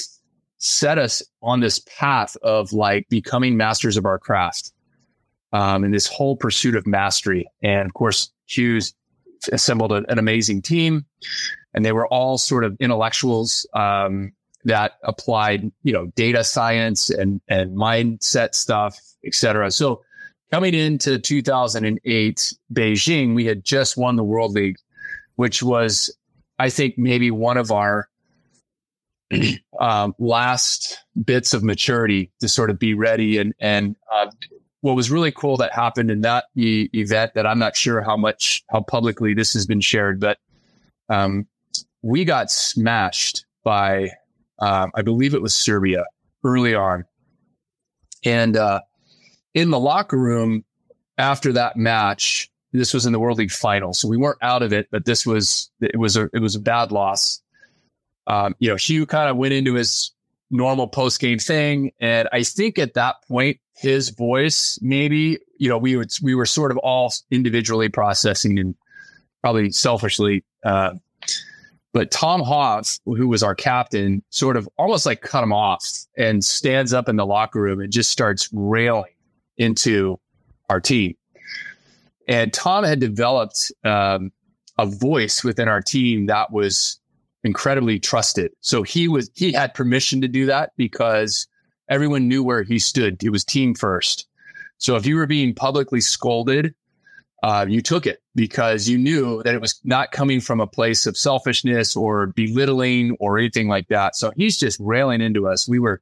[0.57, 4.71] set us on this path of like becoming masters of our craft
[5.55, 7.49] um, and this whole pursuit of mastery.
[7.63, 8.93] And of course, Hugh's
[9.53, 11.05] assembled a, an amazing team,
[11.73, 14.33] and they were all sort of intellectuals um,
[14.65, 19.71] that applied, you know, data science and and mindset stuff, etc.
[19.71, 20.03] So
[20.51, 24.77] coming into 2008 Beijing, we had just won the World League,
[25.35, 26.13] which was,
[26.59, 28.09] I think, maybe one of our
[29.79, 34.27] um, last bits of maturity to sort of be ready and and uh,
[34.85, 38.15] what was really cool that happened in that e- event that I'm not sure how
[38.15, 40.37] much how publicly this has been shared, but
[41.09, 41.47] um,
[42.03, 44.11] we got smashed by
[44.59, 46.05] um, I believe it was Serbia
[46.43, 47.05] early on,
[48.23, 48.81] and uh,
[49.55, 50.63] in the locker room
[51.17, 54.71] after that match, this was in the World League final, so we weren't out of
[54.71, 57.41] it, but this was it was a it was a bad loss.
[58.27, 60.11] Um, you know, Hugh kind of went into his
[60.51, 65.77] normal post game thing, and I think at that point his voice maybe you know
[65.77, 68.75] we would we were sort of all individually processing and
[69.45, 70.43] probably selfishly.
[70.63, 70.95] Uh,
[71.93, 76.43] but Tom Hoff, who was our captain, sort of almost like cut him off and
[76.43, 79.13] stands up in the locker room and just starts railing
[79.57, 80.19] into
[80.67, 81.15] our team.
[82.27, 84.31] And Tom had developed um,
[84.79, 86.99] a voice within our team that was
[87.43, 88.51] incredibly trusted.
[88.61, 91.47] So he was he had permission to do that because
[91.89, 93.23] everyone knew where he stood.
[93.23, 94.27] It was team first.
[94.77, 96.75] So if you were being publicly scolded,
[97.43, 101.05] uh, you took it because you knew that it was not coming from a place
[101.05, 104.15] of selfishness or belittling or anything like that.
[104.15, 105.67] So he's just railing into us.
[105.67, 106.01] We were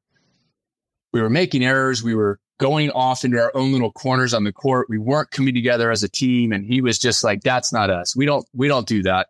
[1.11, 2.01] we were making errors.
[2.01, 4.87] We were going off into our own little corners on the court.
[4.89, 6.51] We weren't coming together as a team.
[6.51, 8.15] And he was just like, that's not us.
[8.15, 9.27] We don't, we don't do that.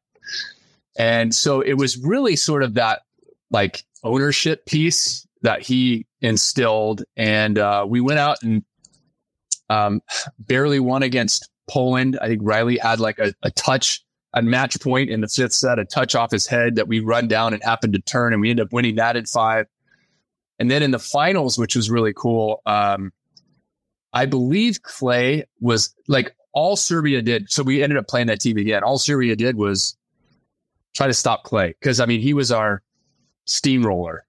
[0.97, 3.01] And so it was really sort of that
[3.51, 7.03] like ownership piece that he instilled.
[7.15, 8.63] And uh, we went out and
[9.69, 10.01] um,
[10.39, 12.17] barely won against Poland.
[12.21, 14.03] I think Riley had like a, a touch
[14.33, 17.27] a match point in the fifth set, a touch off his head that we run
[17.27, 19.67] down and happened to turn, and we end up winning that in five.
[20.59, 23.11] And then in the finals, which was really cool, um,
[24.11, 27.51] I believe Clay was like all Serbia did.
[27.51, 28.83] So we ended up playing that team again.
[28.83, 29.95] All Serbia did was
[30.95, 32.81] try to stop Clay because I mean he was our
[33.45, 34.25] steamroller,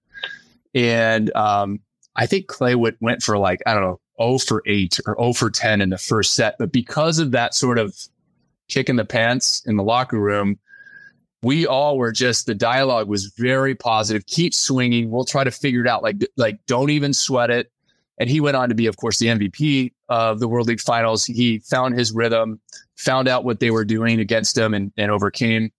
[0.75, 1.79] and um,
[2.15, 5.33] I think Clay went went for like I don't know 0 for eight or 0
[5.33, 7.95] for ten in the first set, but because of that sort of
[8.67, 10.59] kick in the pants in the locker room,
[11.41, 14.25] we all were just the dialogue was very positive.
[14.27, 15.09] Keep swinging.
[15.09, 16.03] We'll try to figure it out.
[16.03, 17.71] Like like don't even sweat it.
[18.17, 21.25] And he went on to be, of course, the MVP of the World League Finals.
[21.25, 22.61] He found his rhythm,
[22.95, 25.73] found out what they were doing against him, and, and overcame.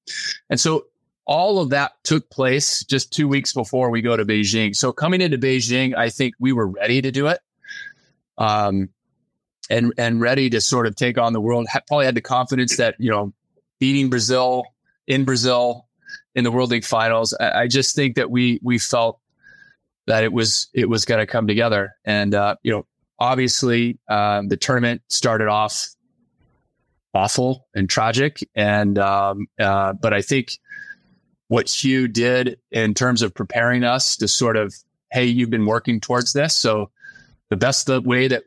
[0.51, 0.85] And so
[1.27, 4.75] all of that took place just two weeks before we go to Beijing.
[4.75, 7.41] So coming into Beijing, I think we were ready to do it.
[8.39, 8.91] Um,
[9.69, 11.67] and and ready to sort of take on the world.
[11.89, 13.33] Probably had the confidence that you know
[13.79, 14.65] beating Brazil
[15.07, 15.87] in Brazil
[16.35, 17.35] in the World League Finals.
[17.39, 19.19] I, I just think that we we felt
[20.07, 21.95] that it was it was going to come together.
[22.05, 22.87] And uh, you know,
[23.19, 25.89] obviously, um, the tournament started off
[27.15, 30.59] awful and tragic, and um, uh, but I think
[31.49, 34.75] what Hugh did in terms of preparing us to sort of,
[35.13, 36.91] hey, you've been working towards this, so
[37.49, 38.45] the best the way that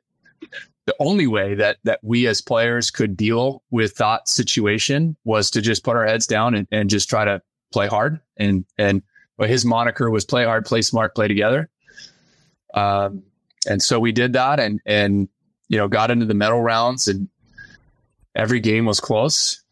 [0.85, 5.61] the only way that that we as players could deal with that situation was to
[5.61, 9.03] just put our heads down and, and just try to play hard and and
[9.47, 11.69] his moniker was play hard, play smart, play together.
[12.73, 13.23] Um,
[13.67, 15.29] and so we did that and, and,
[15.67, 17.29] you know, got into the medal rounds and
[18.35, 19.63] every game was close.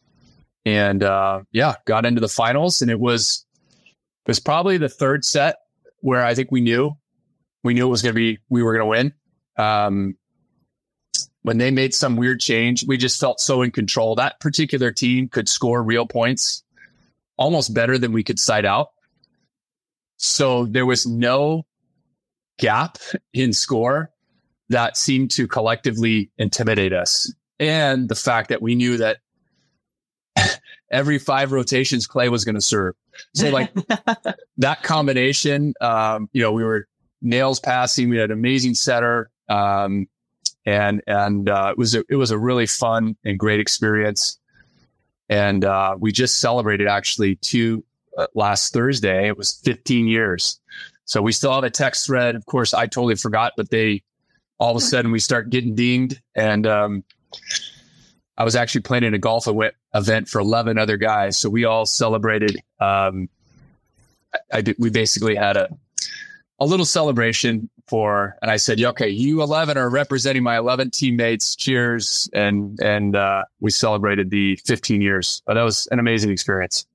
[0.68, 3.46] And, uh, yeah, got into the finals and it was,
[3.86, 5.56] it was probably the third set
[6.00, 6.96] where I think we knew,
[7.64, 9.14] we knew it was going to be, we were going to win.
[9.56, 10.16] Um,
[11.42, 14.14] when they made some weird change, we just felt so in control.
[14.14, 16.62] That particular team could score real points
[17.38, 18.88] almost better than we could side out.
[20.18, 21.64] So there was no
[22.58, 22.98] gap
[23.32, 24.10] in score
[24.68, 27.32] that seemed to collectively intimidate us.
[27.58, 29.18] And the fact that we knew that
[30.90, 32.94] every five rotations Clay was going to serve.
[33.34, 33.72] So like
[34.58, 36.86] that combination, um, you know, we were
[37.20, 38.08] nails passing.
[38.08, 39.30] We had an amazing setter.
[39.48, 40.08] Um,
[40.64, 44.38] and, and, uh, it was, a, it was a really fun and great experience.
[45.28, 47.84] And, uh, we just celebrated actually two
[48.16, 49.28] uh, last Thursday.
[49.28, 50.60] It was 15 years.
[51.04, 52.34] So we still have a text thread.
[52.34, 54.02] Of course, I totally forgot, but they
[54.58, 56.20] all of a sudden we start getting dinged.
[56.34, 57.04] And um,
[58.38, 59.48] I was actually planning a golf
[59.94, 61.36] event for 11 other guys.
[61.36, 62.56] So we all celebrated.
[62.80, 63.28] Um,
[64.32, 65.68] I, I we basically had a,
[66.60, 71.56] a little celebration for, and I said, okay, you 11 are representing my 11 teammates.
[71.56, 72.30] Cheers.
[72.32, 76.86] And, and, uh, we celebrated the 15 years, but that was an amazing experience.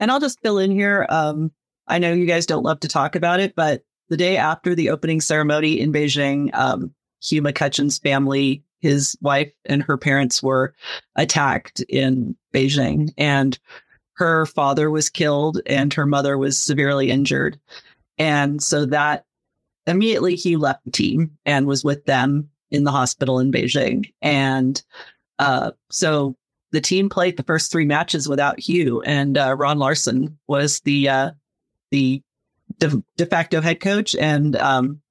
[0.00, 1.06] And I'll just fill in here.
[1.08, 1.52] Um,
[1.86, 4.90] I know you guys don't love to talk about it, but the day after the
[4.90, 10.74] opening ceremony in Beijing, um, Hugh McCutcheon's family, his wife and her parents were
[11.16, 13.58] attacked in Beijing, and
[14.14, 17.58] her father was killed and her mother was severely injured.
[18.18, 19.24] And so that
[19.86, 24.12] immediately he left the team and was with them in the hospital in Beijing.
[24.20, 24.82] And
[25.38, 26.36] uh, so
[26.72, 31.08] the team played the first three matches without Hugh, and uh, Ron Larsen was the
[31.08, 31.30] uh,
[31.90, 32.22] the
[32.78, 35.01] de, facto head coach, and um,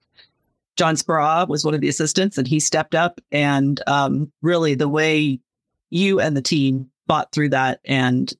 [0.77, 3.19] John Speraw was one of the assistants, and he stepped up.
[3.31, 5.39] And um, really, the way
[5.89, 8.33] you and the team fought through that, and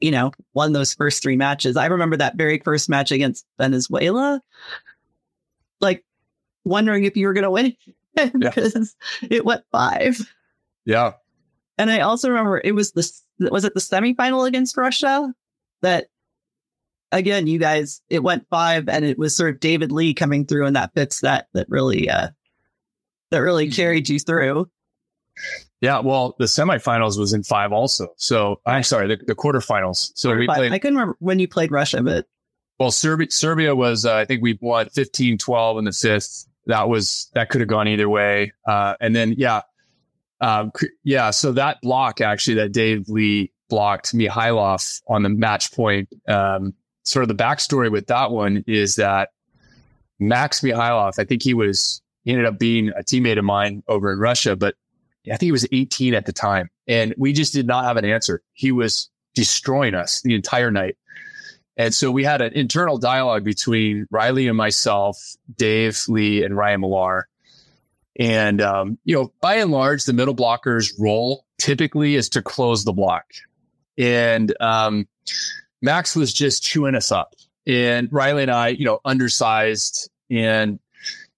[0.00, 1.76] you know, won those first three matches.
[1.76, 4.40] I remember that very first match against Venezuela,
[5.80, 6.04] like
[6.64, 7.76] wondering if you were going to win
[8.38, 9.28] because yeah.
[9.30, 10.20] it went five.
[10.84, 11.12] Yeah.
[11.78, 13.10] And I also remember it was the
[13.50, 15.32] was it the semifinal against Russia
[15.82, 16.08] that
[17.12, 20.66] again you guys it went five and it was sort of David Lee coming through
[20.66, 22.28] in that fifth set that really uh
[23.30, 23.76] that really mm-hmm.
[23.76, 24.68] carried you through.
[25.80, 28.08] Yeah, well, the semifinals was in five also.
[28.16, 30.10] So I'm sorry, the, the quarterfinals.
[30.14, 30.72] So we played.
[30.72, 32.26] I couldn't remember when you played Russia, but
[32.78, 36.46] well, Serbia, Serbia was uh, I think we won 15-12 in the fifth.
[36.66, 38.52] That was that could have gone either way.
[38.66, 39.62] Uh, and then yeah,
[40.42, 40.70] um,
[41.02, 41.30] yeah.
[41.30, 46.08] So that block actually that Dave Lee blocked Mikhailov on the match point.
[46.28, 49.30] Um, sort of the backstory with that one is that
[50.18, 54.12] Max Mikhailov, I think he was he ended up being a teammate of mine over
[54.12, 54.74] in Russia, but
[55.26, 56.70] I think he was 18 at the time.
[56.86, 58.42] And we just did not have an answer.
[58.52, 60.96] He was destroying us the entire night.
[61.76, 65.18] And so we had an internal dialogue between Riley and myself,
[65.56, 67.28] Dave Lee, and Ryan Millar.
[68.18, 72.84] And, um, you know, by and large, the middle blocker's role typically is to close
[72.84, 73.24] the block.
[73.96, 75.08] And um,
[75.82, 77.34] Max was just chewing us up.
[77.66, 80.10] And Riley and I, you know, undersized.
[80.30, 80.78] And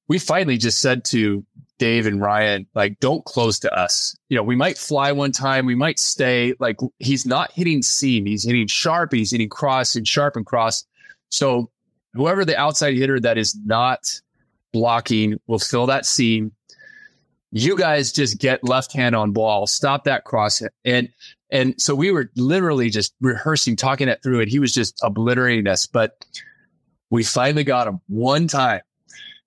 [0.09, 1.45] we finally just said to
[1.79, 4.17] Dave and Ryan, like, don't close to us.
[4.29, 6.55] You know, we might fly one time, we might stay.
[6.61, 10.85] Like, he's not hitting seam, he's hitting sharp, he's hitting cross and sharp and cross.
[11.31, 11.71] So,
[12.15, 14.21] whoever the outside hitter that is not
[14.73, 16.53] blocking will fill that seam.
[17.51, 20.63] You guys just get left hand on ball, stop that cross.
[20.85, 21.09] And
[21.53, 25.69] and so we were literally just rehearsing, talking it through, and he was just obliterating
[25.69, 25.87] us.
[25.87, 26.25] But
[27.11, 28.81] we finally got him one time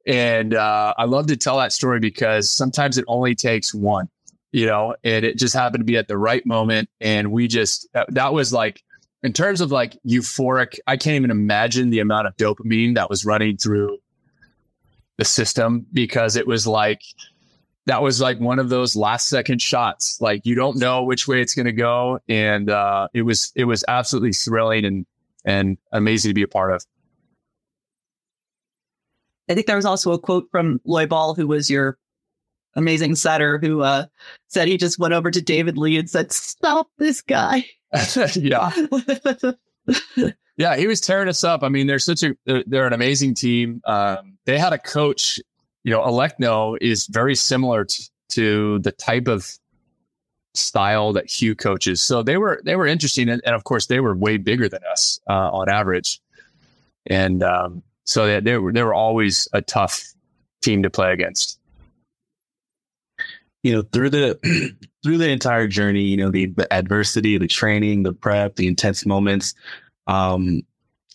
[0.05, 4.09] and uh, I love to tell that story because sometimes it only takes one,
[4.51, 6.89] you know, and it just happened to be at the right moment.
[7.01, 8.83] And we just, that, that was like,
[9.23, 13.25] in terms of like euphoric, I can't even imagine the amount of dopamine that was
[13.25, 13.97] running through
[15.17, 17.01] the system because it was like,
[17.85, 20.19] that was like one of those last second shots.
[20.19, 22.19] Like you don't know which way it's going to go.
[22.27, 25.05] And uh, it was, it was absolutely thrilling and,
[25.45, 26.83] and amazing to be a part of.
[29.49, 31.97] I think there was also a quote from Lloy Ball, who was your
[32.75, 34.05] amazing setter, who uh,
[34.47, 37.65] said he just went over to David Lee and said, "Stop this guy."
[38.35, 38.71] yeah.
[40.57, 41.63] yeah, he was tearing us up.
[41.63, 43.81] I mean, they're such a they're, they're an amazing team.
[43.85, 45.39] Um, they had a coach.
[45.85, 49.47] You know, Alekno is very similar to, to the type of
[50.55, 52.01] style that Hugh coaches.
[52.01, 54.81] So they were they were interesting, and, and of course they were way bigger than
[54.91, 56.19] us uh, on average.
[57.05, 60.11] And um, so they, they were they were always a tough
[60.63, 61.59] team to play against.
[63.61, 68.01] You know, through the through the entire journey, you know, the, the adversity, the training,
[68.01, 69.53] the prep, the intense moments,
[70.07, 70.63] um,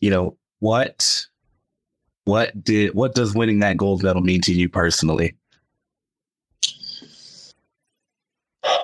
[0.01, 1.27] you know, what
[2.31, 5.37] what did what does winning that gold medal mean to you personally?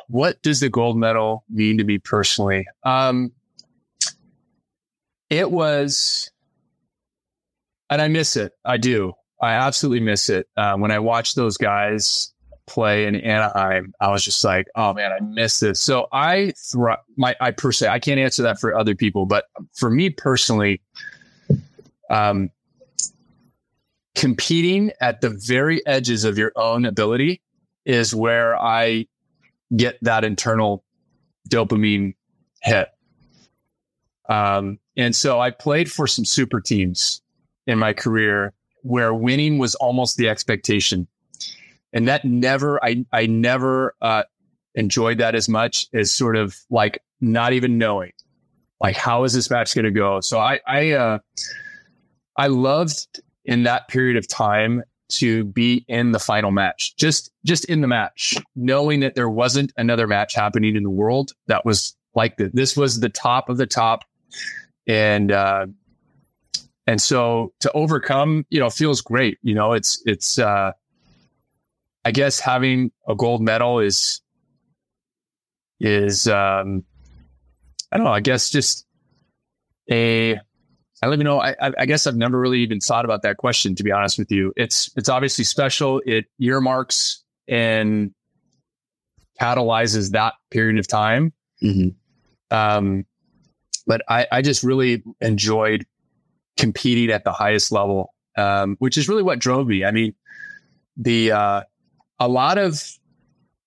[0.09, 2.67] What does the gold medal mean to me personally?
[2.83, 3.31] Um,
[5.31, 6.29] it was
[7.89, 8.53] and I miss it.
[8.65, 9.13] I do.
[9.41, 10.49] I absolutely miss it.
[10.57, 12.33] Uh, when I watch those guys
[12.67, 15.79] play in Anaheim, I was just like, oh man, I miss this.
[15.79, 16.53] So I.
[17.17, 20.81] My I per se, I can't answer that for other people, but for me personally,
[22.11, 22.51] um,
[24.17, 27.43] competing at the very edges of your own ability
[27.85, 29.07] is where I
[29.77, 30.83] get that internal
[31.49, 32.15] dopamine
[32.63, 32.89] hit.
[34.29, 37.23] Um, and so I played for some super teams
[37.67, 41.07] in my career where winning was almost the expectation.
[41.93, 44.25] And that never, I, I never uh,
[44.75, 48.13] enjoyed that as much as sort of like not even knowing,
[48.81, 50.21] like, how is this match going to go?
[50.21, 51.19] So I, I, uh,
[52.37, 57.65] I loved in that period of time to be in the final match, just, just
[57.67, 61.97] in the match, knowing that there wasn't another match happening in the world that was
[62.15, 62.51] like this.
[62.53, 64.05] This was the top of the top.
[64.89, 65.67] And, uh,
[66.89, 69.39] and so to overcome, you know, feels great.
[69.43, 70.73] You know, it's, it's, uh,
[72.05, 74.21] I guess having a gold medal is,
[75.79, 76.85] is, um,
[77.93, 78.87] I don't know, I guess just
[79.91, 80.41] a,
[81.03, 81.41] I don't even know.
[81.41, 84.31] I, I guess I've never really even thought about that question, to be honest with
[84.31, 84.53] you.
[84.57, 86.01] It's, it's obviously special.
[86.07, 88.13] It earmarks and
[89.41, 91.33] catalyzes that period of time.
[91.63, 91.95] Mhm.
[92.51, 93.05] Um,
[93.87, 95.87] but I, I just really enjoyed
[96.57, 99.85] competing at the highest level, um, which is really what drove me.
[99.85, 100.15] I mean,
[100.97, 101.63] the uh,
[102.19, 102.83] a lot of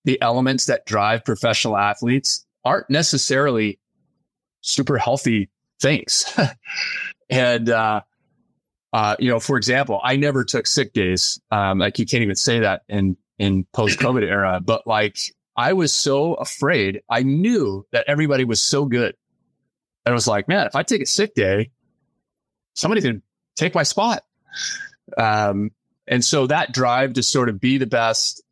[0.04, 3.78] the elements that drive professional athletes aren't necessarily
[4.60, 5.48] super healthy
[5.80, 6.24] things.
[7.30, 8.02] and uh,
[8.92, 11.40] uh, you know, for example, I never took sick days.
[11.50, 15.18] Um, like you can't even say that in in post COVID era, but like
[15.56, 17.02] I was so afraid.
[17.08, 19.14] I knew that everybody was so good.
[20.04, 21.70] And I was like, man, if I take a sick day,
[22.74, 23.22] somebody can
[23.56, 24.22] take my spot.
[25.16, 25.70] Um,
[26.06, 28.42] and so that drive to sort of be the best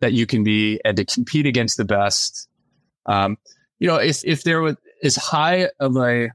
[0.00, 2.48] that you can be and to compete against the best.
[3.06, 3.38] Um,
[3.78, 6.30] you know, if if there was as high of a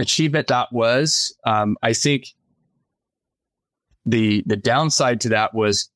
[0.00, 2.26] achievement that was, um, I think
[4.06, 5.90] the the downside to that was,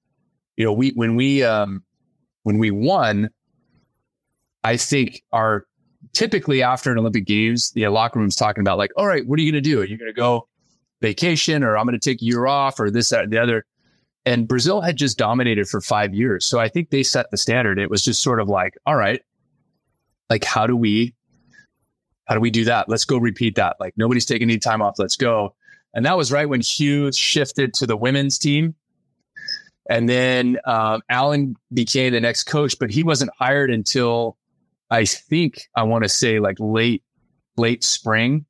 [0.57, 1.82] you know, we when we um,
[2.42, 3.30] when we won,
[4.62, 5.66] I think our
[6.12, 9.42] typically after an Olympic Games, the locker room's talking about like, all right, what are
[9.42, 9.80] you going to do?
[9.80, 10.48] Are you going to go
[11.00, 13.64] vacation, or I'm going to take a year off, or this, that, and the other?
[14.26, 17.78] And Brazil had just dominated for five years, so I think they set the standard.
[17.78, 19.20] It was just sort of like, all right,
[20.30, 21.14] like how do we,
[22.27, 22.89] how do we do that?
[22.89, 23.77] Let's go repeat that.
[23.81, 24.99] Like nobody's taking any time off.
[24.99, 25.55] Let's go.
[25.95, 28.75] And that was right when Hugh shifted to the women's team.
[29.89, 34.37] And then um, Alan became the next coach, but he wasn't hired until
[34.91, 37.03] I think I want to say like late,
[37.57, 38.47] late spring.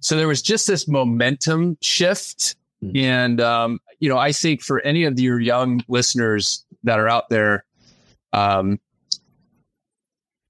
[0.00, 2.56] So there was just this momentum shift.
[2.82, 2.96] Mm.
[2.96, 7.28] And, um, you know, I think for any of your young listeners that are out
[7.28, 7.64] there,
[8.32, 8.80] um,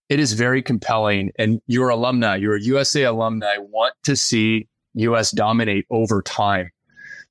[0.09, 1.32] it is very compelling.
[1.38, 6.70] And your alumni, your USA alumni want to see US dominate over time.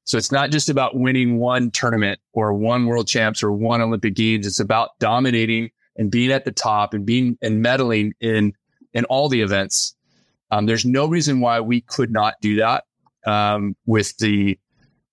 [0.04, 4.16] So it's not just about winning one tournament or one world champs or one Olympic
[4.16, 4.48] games.
[4.48, 8.54] It's about dominating and being at the top and being and medaling in
[8.94, 9.96] in all the events.
[10.50, 12.86] Um, there's no reason why we could not do that
[13.26, 14.58] um, with the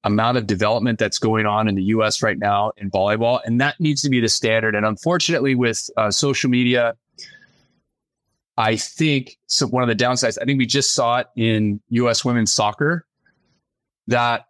[0.04, 2.22] amount of development that's going on in the U.S.
[2.22, 4.76] right now in volleyball, and that needs to be the standard.
[4.76, 6.94] And unfortunately, with uh, social media,
[8.56, 9.66] I think so.
[9.66, 12.24] One of the downsides, I think we just saw it in U.S.
[12.24, 13.04] women's soccer
[14.06, 14.46] that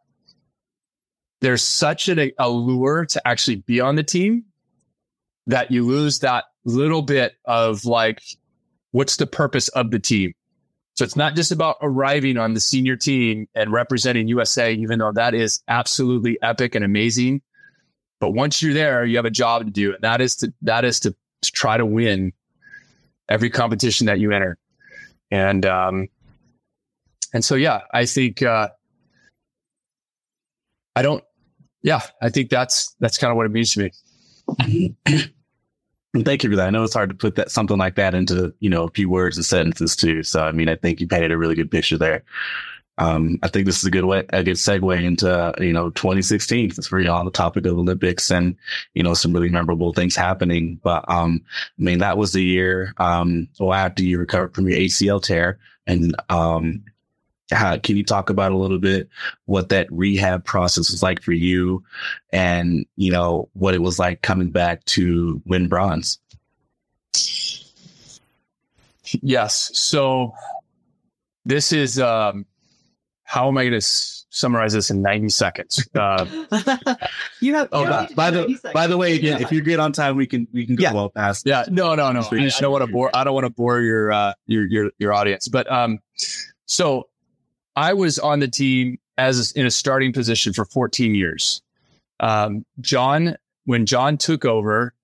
[1.41, 4.45] there's such an allure to actually be on the team
[5.47, 8.23] that you lose that little bit of like,
[8.93, 10.33] what's the purpose of the team?
[10.95, 15.13] So it's not just about arriving on the senior team and representing USA, even though
[15.13, 17.43] that is absolutely epic and amazing.
[18.21, 20.85] But once you're there, you have a job to do, and that is to that
[20.85, 22.33] is to, to try to win
[23.29, 24.59] every competition that you enter.
[25.31, 26.09] And um,
[27.33, 28.69] and so yeah, I think uh,
[30.97, 31.25] I don't.
[31.83, 33.91] Yeah, I think that's that's kind of what it means to
[34.61, 34.95] me.
[36.25, 36.69] Thank you for that.
[36.69, 39.11] I know it's hard to put that something like that into you know a few
[39.11, 40.23] words and sentences too.
[40.23, 42.23] So I mean, I think you painted a really good picture there.
[42.99, 46.71] Um, I think this is a good way, a good segue into you know 2016
[46.71, 48.57] since we're on the topic of Olympics and
[48.95, 50.81] you know some really memorable things happening.
[50.83, 51.43] But um,
[51.79, 55.59] I mean, that was the year um, well after you recovered from your ACL tear,
[55.87, 56.85] and um,
[57.51, 59.09] how, can you talk about a little bit
[59.47, 61.85] what that rehab process was like for you
[62.33, 66.19] and, you know, what it was like coming back to win bronze?
[69.21, 69.71] Yes.
[69.75, 70.35] So
[71.45, 72.47] this is, um,
[73.25, 75.89] how am I going to s- summarize this in 90 seconds?
[75.95, 76.27] Uh,
[77.41, 77.69] you have.
[77.73, 79.41] Oh, you by, by the 90 by the way, Yeah.
[79.41, 80.93] if you're good on time, we can we can go Yeah.
[80.93, 81.47] well past.
[81.47, 82.21] yeah, no, no, no.
[82.21, 84.91] I, I don't want to bore, I don't want to bore your, uh, your, your,
[84.99, 85.99] your audience, but, um,
[86.67, 87.09] so
[87.77, 91.63] I was on the team as in a starting position for 14 years.
[92.21, 94.95] Um, John, when John took over,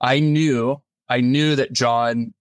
[0.00, 2.34] I knew, I knew that John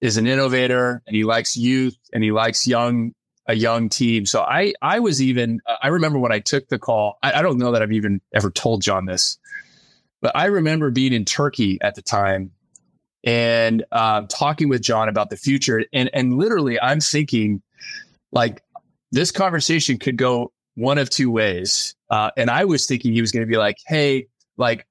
[0.00, 3.12] is an innovator and he likes youth and he likes young,
[3.50, 4.26] a young team.
[4.26, 7.42] So I, I was even, uh, I remember when I took the call, I, I
[7.42, 9.38] don't know that I've even ever told John this,
[10.22, 12.52] but I remember being in Turkey at the time
[13.24, 15.84] and um, talking with John about the future.
[15.92, 17.60] And, and literally, I'm thinking,
[18.30, 18.62] like,
[19.10, 21.96] this conversation could go one of two ways.
[22.08, 24.86] Uh, and I was thinking he was going to be like, hey, like,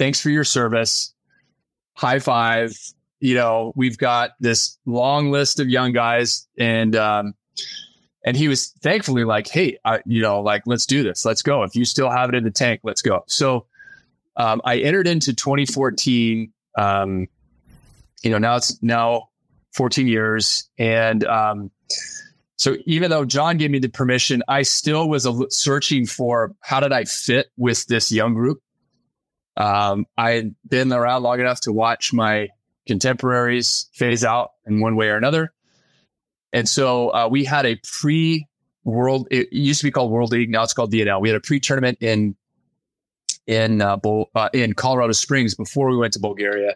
[0.00, 1.14] thanks for your service.
[1.94, 2.76] High five.
[3.20, 6.48] You know, we've got this long list of young guys.
[6.58, 7.34] And, um,
[8.24, 11.24] and he was thankfully like, hey, I, you know, like, let's do this.
[11.24, 11.62] Let's go.
[11.62, 13.24] If you still have it in the tank, let's go.
[13.26, 13.66] So
[14.36, 16.52] um, I entered into 2014.
[16.76, 17.28] Um,
[18.22, 19.30] you know, now it's now
[19.72, 20.68] 14 years.
[20.78, 21.70] And um,
[22.56, 26.92] so even though John gave me the permission, I still was searching for how did
[26.92, 28.60] I fit with this young group.
[29.56, 32.48] Um, I had been around long enough to watch my
[32.86, 35.52] contemporaries phase out in one way or another.
[36.52, 38.46] And so uh, we had a pre
[38.84, 40.50] world, it used to be called World League.
[40.50, 41.20] Now it's called VNL.
[41.20, 42.34] We had a pre tournament in,
[43.46, 43.98] in, uh,
[44.34, 46.74] uh, in Colorado Springs before we went to Bulgaria.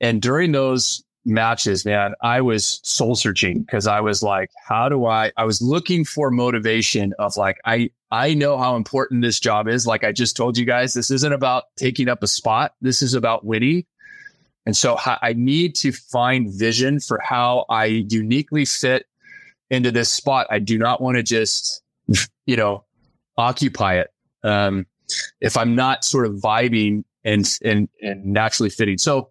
[0.00, 5.06] And during those matches, man, I was soul searching because I was like, how do
[5.06, 9.68] I, I was looking for motivation of like, I, I know how important this job
[9.68, 9.86] is.
[9.86, 12.74] Like I just told you guys, this isn't about taking up a spot.
[12.80, 13.84] This is about winning.
[14.66, 19.06] And so I need to find vision for how I uniquely fit
[19.70, 20.46] into this spot.
[20.50, 21.82] I do not want to just,
[22.46, 22.84] you know,
[23.38, 24.12] occupy it.
[24.42, 24.86] Um,
[25.40, 28.98] if I'm not sort of vibing and, and, and naturally fitting.
[28.98, 29.30] So,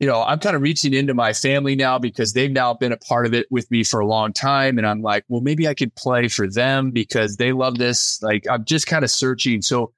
[0.00, 2.96] you know, I'm kind of reaching into my family now because they've now been a
[2.96, 4.76] part of it with me for a long time.
[4.76, 8.22] And I'm like, well, maybe I could play for them because they love this.
[8.22, 9.62] Like, I'm just kind of searching.
[9.62, 9.92] So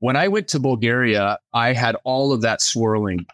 [0.00, 3.24] when I went to Bulgaria, I had all of that swirling.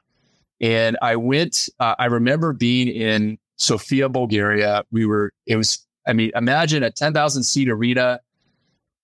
[0.63, 4.85] And I went, uh, I remember being in Sofia, Bulgaria.
[4.93, 8.21] We were, it was, I mean, imagine a 10,000 seat arena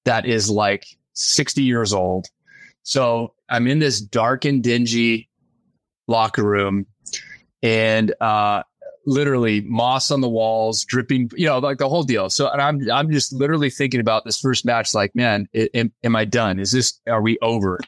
[0.04, 2.26] that is like 60 years old.
[2.84, 5.28] So I'm in this dark and dingy
[6.06, 6.86] locker room
[7.62, 8.62] and uh,
[9.04, 12.30] literally moss on the walls, dripping, you know, like the whole deal.
[12.30, 16.16] So, and I'm I'm just literally thinking about this first match, like, man, am, am
[16.16, 16.58] I done?
[16.58, 17.78] Is this are we over?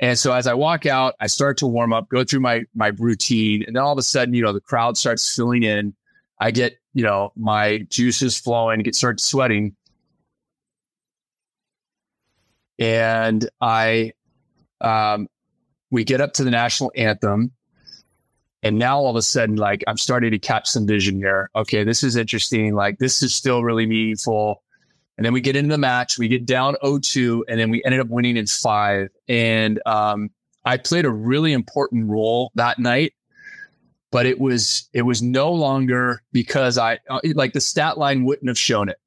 [0.00, 2.88] And so as I walk out, I start to warm up, go through my my
[2.88, 5.94] routine, and then all of a sudden, you know, the crowd starts filling in.
[6.40, 9.76] I get, you know, my juices flowing, get start sweating.
[12.78, 14.12] And I
[14.80, 15.28] um
[15.90, 17.52] we get up to the national anthem
[18.62, 21.50] and now all of a sudden, like I'm starting to catch some vision here.
[21.56, 22.74] Okay, this is interesting.
[22.74, 24.61] Like this is still really meaningful.
[25.16, 28.00] And then we get into the match, we get down 0-2, and then we ended
[28.00, 29.08] up winning in five.
[29.28, 30.30] And um,
[30.64, 33.12] I played a really important role that night,
[34.10, 38.48] but it was it was no longer because I uh, like the stat line wouldn't
[38.48, 38.98] have shown it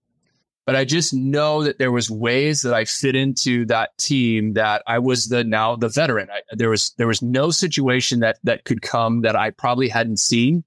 [0.65, 4.81] but I just know that there was ways that I fit into that team that
[4.87, 6.29] I was the now the veteran.
[6.31, 10.17] I, there was there was no situation that that could come that I probably hadn't
[10.17, 10.63] seen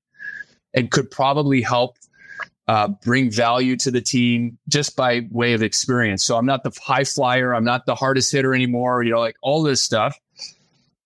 [0.73, 1.98] and could probably help
[2.69, 6.23] uh, bring value to the team just by way of experience.
[6.23, 7.55] So I'm not the high flyer.
[7.55, 9.03] I'm not the hardest hitter anymore.
[9.03, 10.17] You know, like all this stuff.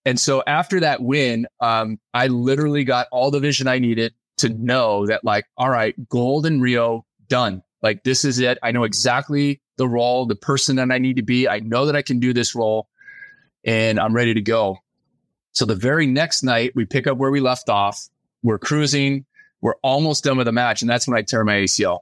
[0.04, 4.48] And so after that win, um, I literally got all the vision I needed to
[4.48, 8.58] know that, like, all right, gold in Rio, done like, this is it.
[8.62, 11.48] I know exactly the role, the person that I need to be.
[11.48, 12.88] I know that I can do this role
[13.64, 14.78] and I'm ready to go.
[15.50, 18.08] So the very next night, we pick up where we left off.
[18.42, 19.26] We're cruising.
[19.62, 20.82] We're almost done with the match.
[20.82, 22.00] And that's when I tear my ACL.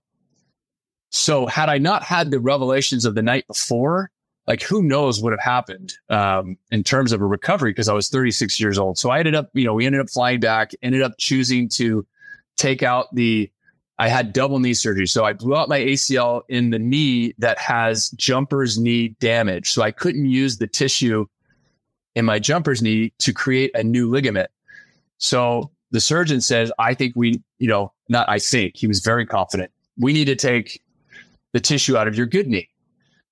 [1.10, 4.10] So had I not had the revelations of the night before,
[4.46, 7.92] like who knows what would have happened um, in terms of a recovery because I
[7.92, 8.98] was 36 years old.
[8.98, 12.06] So I ended up, you know, we ended up flying back, ended up choosing to
[12.56, 13.50] take out the
[13.98, 15.06] I had double knee surgery.
[15.06, 19.70] So I blew out my ACL in the knee that has jumper's knee damage.
[19.72, 21.26] So I couldn't use the tissue
[22.14, 24.50] in my jumper's knee to create a new ligament.
[25.18, 29.26] So the surgeon says, I think we, you know, not I think, he was very
[29.26, 29.70] confident.
[29.98, 30.82] We need to take
[31.52, 32.68] the tissue out of your good knee.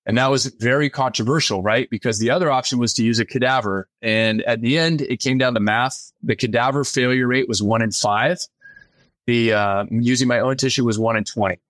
[0.06, 1.88] And that was very controversial, right?
[1.90, 3.88] Because the other option was to use a cadaver.
[4.00, 6.12] And at the end, it came down to math.
[6.22, 8.38] The cadaver failure rate was one in five
[9.28, 11.60] the uh, using my own tissue was one in 20.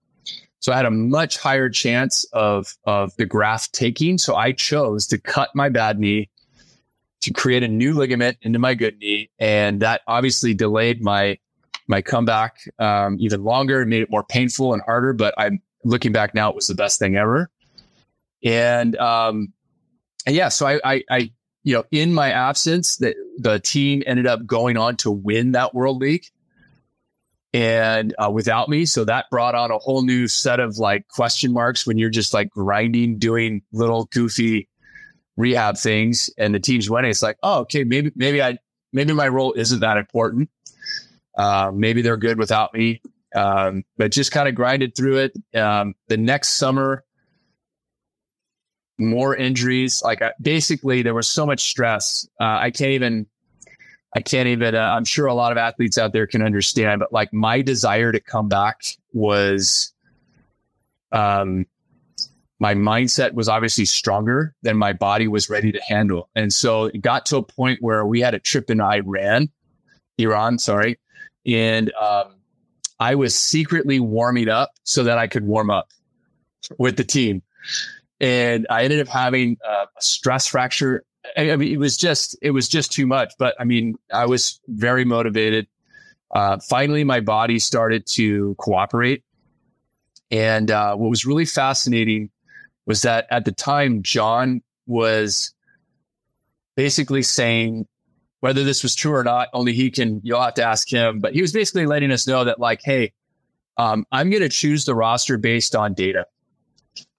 [0.61, 4.17] So I had a much higher chance of, of the graft taking.
[4.17, 6.31] So I chose to cut my bad knee
[7.29, 9.31] to create a new ligament into my good knee.
[9.39, 11.39] And that obviously delayed my,
[11.87, 15.13] my comeback um, even longer, made it more painful and harder.
[15.13, 17.51] But I'm looking back now, it was the best thing ever.
[18.43, 19.53] And, um,
[20.27, 21.33] and yeah, so I, I, I,
[21.65, 25.75] you know, in my absence, the, the team ended up going on to win that
[25.75, 26.25] World League
[27.53, 28.87] and uh, without me.
[28.87, 32.33] So that brought on a whole new set of like question marks when you're just
[32.33, 34.69] like grinding, doing little goofy
[35.39, 37.11] rehab things, and the team's winning.
[37.11, 38.59] It's like, oh, okay, maybe maybe I
[38.93, 40.51] maybe my role isn't that important.
[41.37, 43.01] Uh, maybe they're good without me.
[43.35, 45.57] Um, but just kind of grinded through it.
[45.59, 47.05] Um, the next summer,
[48.99, 50.03] more injuries.
[50.05, 52.29] Like basically, there was so much stress.
[52.41, 53.27] Uh, I can't even
[54.15, 57.13] I can't even, uh, I'm sure a lot of athletes out there can understand, but
[57.13, 58.81] like my desire to come back
[59.13, 59.93] was,
[61.13, 61.67] um,
[62.61, 66.29] my mindset was obviously stronger than my body was ready to handle.
[66.35, 69.51] And so it got to a point where we had a trip in Iran,
[70.19, 70.99] Iran, sorry.
[71.47, 72.35] And, um,
[73.01, 75.89] I was secretly warming up so that I could warm up
[76.79, 77.43] with the team.
[78.21, 81.05] And I ended up having a stress fracture
[81.37, 83.35] I mean, it was just it was just too much.
[83.39, 85.67] But I mean, I was very motivated.
[86.31, 89.25] Uh, finally, my body started to cooperate,
[90.31, 92.31] and uh, what was really fascinating
[92.89, 95.55] was that at the time, John was
[96.75, 97.87] basically saying
[98.41, 99.49] whether this was true or not.
[99.53, 100.23] Only he can.
[100.25, 101.21] You'll have to ask him.
[101.21, 103.13] But he was basically letting us know that, like, hey,
[103.77, 106.27] um, I'm going to choose the roster based on data.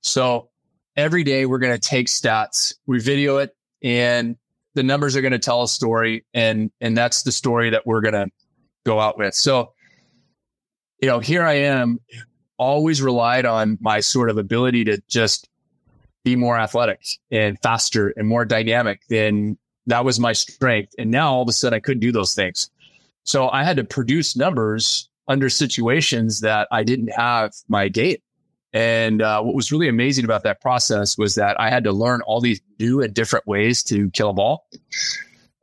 [0.02, 0.50] So
[0.98, 4.38] every day we're going to take stats, we video it, and
[4.74, 8.02] the numbers are going to tell a story, and and that's the story that we're
[8.02, 8.28] going to
[8.86, 9.36] go out with.
[9.36, 9.74] So,
[11.00, 12.00] you know, here I am,
[12.58, 15.48] always relied on my sort of ability to just
[16.24, 17.02] be more athletic
[17.32, 19.02] and faster and more dynamic.
[19.10, 19.58] Then
[19.88, 22.70] that was my strength, and now all of a sudden I couldn't do those things.
[23.24, 28.24] So I had to produce numbers under situations that I didn't have my gait
[28.74, 32.22] and uh, what was really amazing about that process was that I had to learn
[32.22, 34.68] all these new and different ways to kill a ball.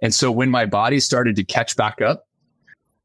[0.02, 2.26] And so when my body started to catch back up,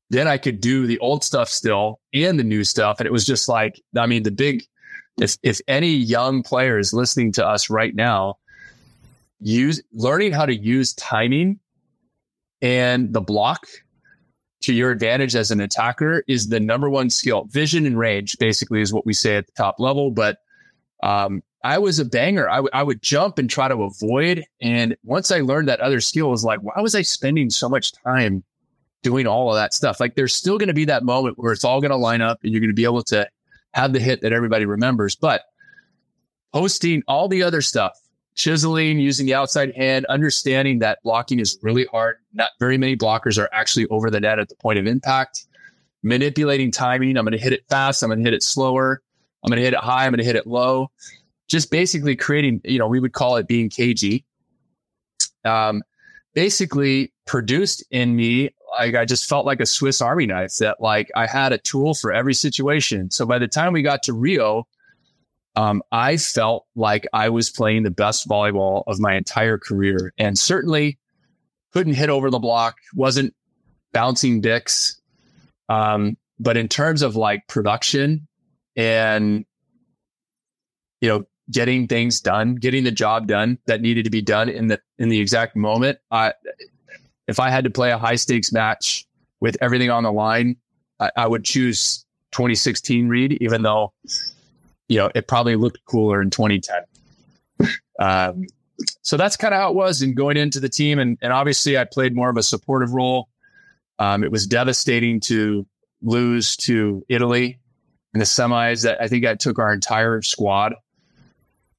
[0.10, 3.00] then I could do the old stuff still and the new stuff.
[3.00, 4.64] And it was just like, I mean, the big,
[5.22, 8.38] if, if any young players listening to us right now,
[9.40, 11.60] use learning how to use timing
[12.62, 13.68] and the block
[14.62, 17.46] to your advantage as an attacker is the number one skill.
[17.46, 20.12] Vision and range basically is what we say at the top level.
[20.12, 20.38] But
[21.02, 22.50] um, I was a banger.
[22.50, 24.44] I, w- I would jump and try to avoid.
[24.62, 27.92] And once I learned that other skill, was like, why was I spending so much
[28.04, 28.44] time
[29.02, 30.00] doing all of that stuff?
[30.00, 32.40] Like, there's still going to be that moment where it's all going to line up
[32.44, 33.28] and you're going to be able to
[33.74, 35.16] have the hit that everybody remembers.
[35.16, 35.44] But
[36.54, 37.94] posting all the other stuff,
[38.36, 42.18] chiseling, using the outside hand, understanding that blocking is really hard.
[42.34, 45.46] Not very many blockers are actually over the net at the point of impact.
[46.04, 47.18] Manipulating timing.
[47.18, 48.02] I'm going to hit it fast.
[48.02, 49.02] I'm going to hit it slower.
[49.44, 50.06] I'm going to hit it high.
[50.06, 50.90] I'm going to hit it low.
[51.48, 54.26] Just basically creating, you know, we would call it being cagey.
[55.46, 55.84] Um,
[56.34, 61.10] basically produced in me like I just felt like a Swiss Army knife that like
[61.16, 63.12] I had a tool for every situation.
[63.12, 64.68] So by the time we got to Rio,
[65.56, 70.38] um, I felt like I was playing the best volleyball of my entire career and
[70.38, 70.98] certainly
[71.74, 73.34] couldn't hit over the block, wasn't
[73.94, 75.00] bouncing dicks.
[75.70, 78.28] Um, but in terms of like production
[78.76, 79.46] and,
[81.02, 84.68] you know, getting things done, getting the job done that needed to be done in
[84.68, 86.34] the, in the exact moment, I,
[87.28, 89.06] if I had to play a high stakes match
[89.40, 90.58] with everything on the line,
[91.00, 93.94] I, I would choose 2016 Reid, even though
[94.92, 97.70] you know, it probably looked cooler in 2010.
[97.98, 98.46] Um,
[99.04, 100.02] so that's kind of how it was.
[100.02, 103.30] And going into the team, and, and obviously I played more of a supportive role.
[104.00, 105.66] Um, it was devastating to
[106.02, 107.58] lose to Italy
[108.14, 108.84] in the semis.
[108.84, 110.74] That I think I took our entire squad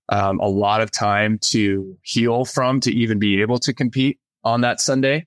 [0.09, 4.63] um, a lot of time to heal from to even be able to compete on
[4.63, 5.27] that Sunday.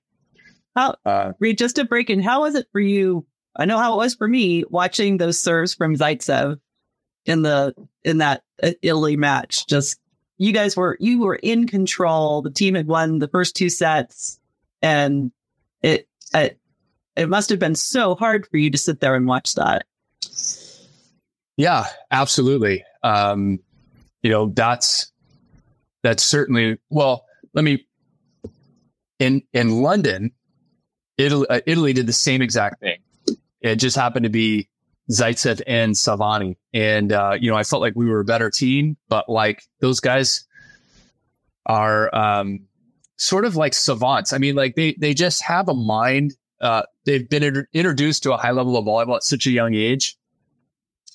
[0.76, 3.26] How uh, Reid, just to break in, how was it for you?
[3.56, 6.58] I know how it was for me watching those serves from Zaitsev
[7.24, 7.74] in the
[8.04, 9.66] in that uh, Italy match.
[9.66, 9.98] Just
[10.36, 12.42] you guys were you were in control.
[12.42, 14.38] The team had won the first two sets,
[14.82, 15.32] and
[15.82, 16.58] it it,
[17.16, 19.86] it must have been so hard for you to sit there and watch that.
[21.56, 22.84] Yeah, absolutely.
[23.02, 23.60] Um,
[24.22, 25.10] you know, that's
[26.02, 27.24] that's certainly well.
[27.54, 27.86] Let me
[29.18, 30.32] in in London,
[31.18, 32.98] Italy, uh, Italy did the same exact thing.
[33.60, 34.68] It just happened to be
[35.10, 36.56] Zaitsev and Savani.
[36.72, 40.00] And, uh, you know, I felt like we were a better team, but like those
[40.00, 40.44] guys
[41.64, 42.66] are, um,
[43.16, 44.32] sort of like savants.
[44.32, 46.34] I mean, like they, they just have a mind.
[46.60, 49.74] Uh, they've been inter- introduced to a high level of volleyball at such a young
[49.74, 50.16] age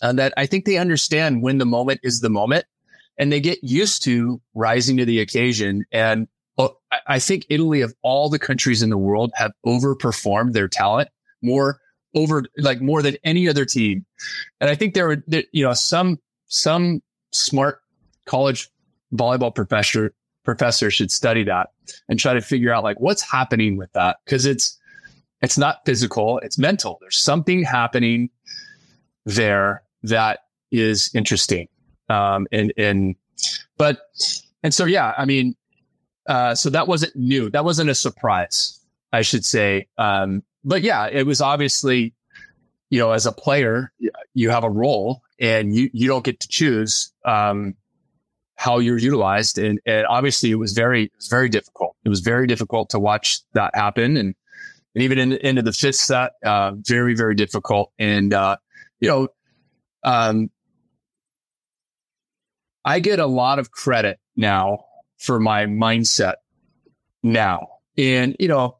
[0.01, 2.65] and that I think they understand when the moment is the moment
[3.17, 5.85] and they get used to rising to the occasion.
[5.91, 6.27] And uh,
[7.07, 11.09] I think Italy, of all the countries in the world, have overperformed their talent
[11.41, 11.79] more
[12.13, 14.05] over like more than any other team.
[14.59, 17.01] And I think there were, there, you know, some, some
[17.31, 17.79] smart
[18.25, 18.69] college
[19.13, 21.69] volleyball professor, professor should study that
[22.09, 24.17] and try to figure out like what's happening with that.
[24.27, 24.77] Cause it's,
[25.41, 26.97] it's not physical, it's mental.
[27.01, 28.29] There's something happening
[29.25, 30.39] there that
[30.71, 31.67] is interesting.
[32.09, 33.15] Um, and, and,
[33.77, 34.01] but,
[34.63, 35.55] and so, yeah, I mean,
[36.31, 37.49] uh, so that wasn't new.
[37.49, 38.79] That wasn't a surprise,
[39.11, 39.89] I should say.
[39.97, 42.13] Um, but yeah, it was obviously,
[42.89, 43.91] you know, as a player,
[44.33, 47.75] you have a role and you, you don't get to choose, um,
[48.55, 49.57] how you're utilized.
[49.57, 51.97] And, and obviously it was very, it was very difficult.
[52.05, 54.15] It was very difficult to watch that happen.
[54.15, 54.33] And,
[54.95, 57.91] and even in, into the fifth set, uh, very, very difficult.
[57.99, 58.55] And, uh,
[59.01, 59.27] you know,
[60.05, 60.49] um,
[62.85, 64.85] I get a lot of credit now
[65.21, 66.35] for my mindset
[67.21, 67.67] now.
[67.97, 68.77] And, you know,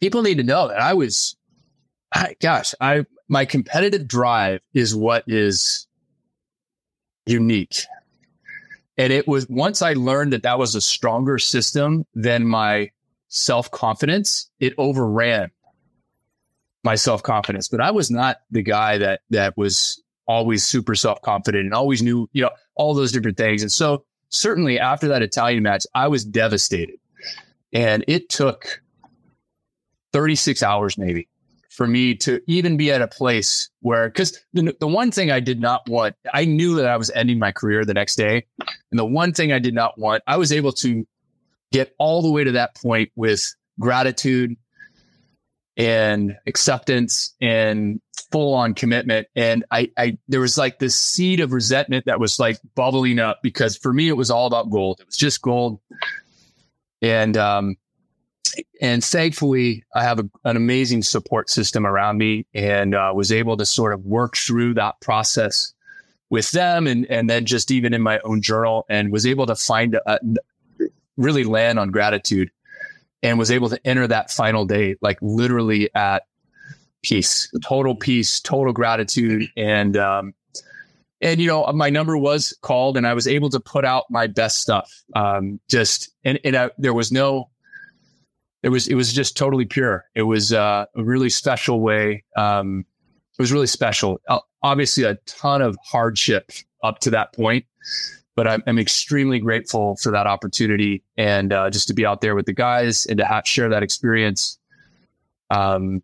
[0.00, 1.36] people need to know that I was,
[2.14, 5.86] I, gosh, I, my competitive drive is what is
[7.26, 7.84] unique.
[8.98, 12.90] And it was once I learned that that was a stronger system than my
[13.28, 15.50] self confidence, it overran
[16.84, 17.68] my self confidence.
[17.68, 22.02] But I was not the guy that that was always super self confident and always
[22.02, 23.62] knew, you know, all those different things.
[23.62, 26.98] And so certainly after that Italian match, I was devastated.
[27.72, 28.82] And it took
[30.12, 31.28] 36 hours maybe
[31.70, 35.38] for me to even be at a place where, because the, the one thing I
[35.38, 38.46] did not want, I knew that I was ending my career the next day.
[38.90, 41.06] And the one thing I did not want, I was able to
[41.70, 44.56] get all the way to that point with gratitude
[45.76, 48.00] and acceptance and
[48.30, 49.28] full on commitment.
[49.34, 53.40] And I, I, there was like this seed of resentment that was like bubbling up
[53.42, 55.00] because for me, it was all about gold.
[55.00, 55.80] It was just gold.
[57.00, 57.76] And, um,
[58.80, 63.56] and thankfully, I have a, an amazing support system around me and uh, was able
[63.56, 65.72] to sort of work through that process
[66.30, 69.54] with them and, and then just even in my own journal and was able to
[69.54, 70.18] find a,
[71.16, 72.50] really land on gratitude
[73.22, 76.24] and was able to enter that final day like literally at
[77.02, 79.48] peace, total peace, total gratitude.
[79.56, 80.34] And, um,
[81.20, 84.26] and you know, my number was called and I was able to put out my
[84.26, 85.02] best stuff.
[85.14, 87.50] Um, just, and, and I, there was no,
[88.62, 90.04] it was, it was just totally pure.
[90.14, 92.24] It was uh, a really special way.
[92.36, 92.84] Um,
[93.38, 94.20] it was really special.
[94.62, 96.50] Obviously a ton of hardship
[96.82, 97.64] up to that point,
[98.34, 102.34] but I'm, I'm extremely grateful for that opportunity and uh, just to be out there
[102.34, 104.58] with the guys and to have, share that experience.
[105.50, 106.02] Um,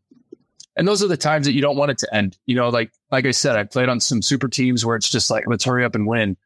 [0.77, 2.37] and those are the times that you don't want it to end.
[2.47, 5.31] You know, like like I said, I played on some super teams where it's just
[5.31, 6.37] like, let's hurry up and win.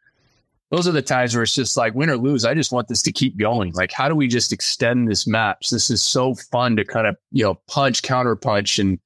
[0.70, 2.44] Those are the times where it's just like win or lose.
[2.44, 3.72] I just want this to keep going.
[3.72, 5.70] Like, how do we just extend this match?
[5.70, 8.98] This is so fun to kind of you know punch, counter punch, and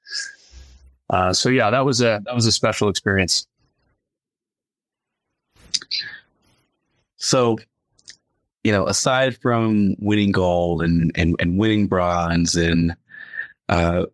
[1.08, 3.46] uh, so yeah, that was a that was a special experience.
[7.16, 7.58] So,
[8.64, 12.96] you know, aside from winning gold and and, and winning bronze and
[13.68, 14.06] uh,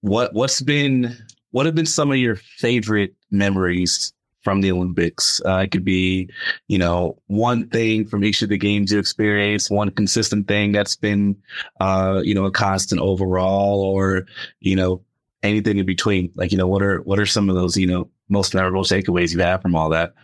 [0.00, 1.16] what what's been
[1.50, 5.40] what have been some of your favorite memories from the Olympics?
[5.44, 6.28] Uh, it could be,
[6.68, 10.96] you know, one thing from each of the games you experienced, one consistent thing that's
[10.96, 11.36] been,
[11.80, 14.26] uh, you know, a constant overall, or
[14.60, 15.02] you know,
[15.42, 16.30] anything in between.
[16.34, 19.32] Like, you know, what are what are some of those, you know, most memorable takeaways
[19.32, 20.14] you have had from all that?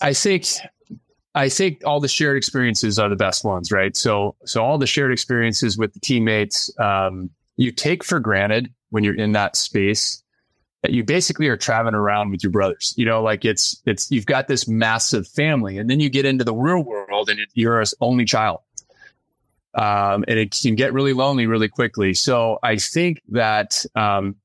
[0.00, 0.46] I think
[1.36, 3.94] I think all the shared experiences are the best ones, right?
[3.94, 7.28] So, so all the shared experiences with the teammates, um,
[7.58, 10.22] you take for granted when you're in that space
[10.82, 12.94] that you basically are traveling around with your brothers.
[12.96, 16.42] You know, like it's it's you've got this massive family, and then you get into
[16.42, 18.60] the real world, and you're an only child,
[19.74, 22.14] um, and it can get really lonely really quickly.
[22.14, 23.84] So, I think that.
[23.94, 24.36] Um,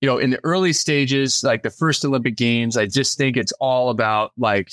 [0.00, 3.52] you know, in the early stages, like the first Olympic Games, I just think it's
[3.60, 4.72] all about like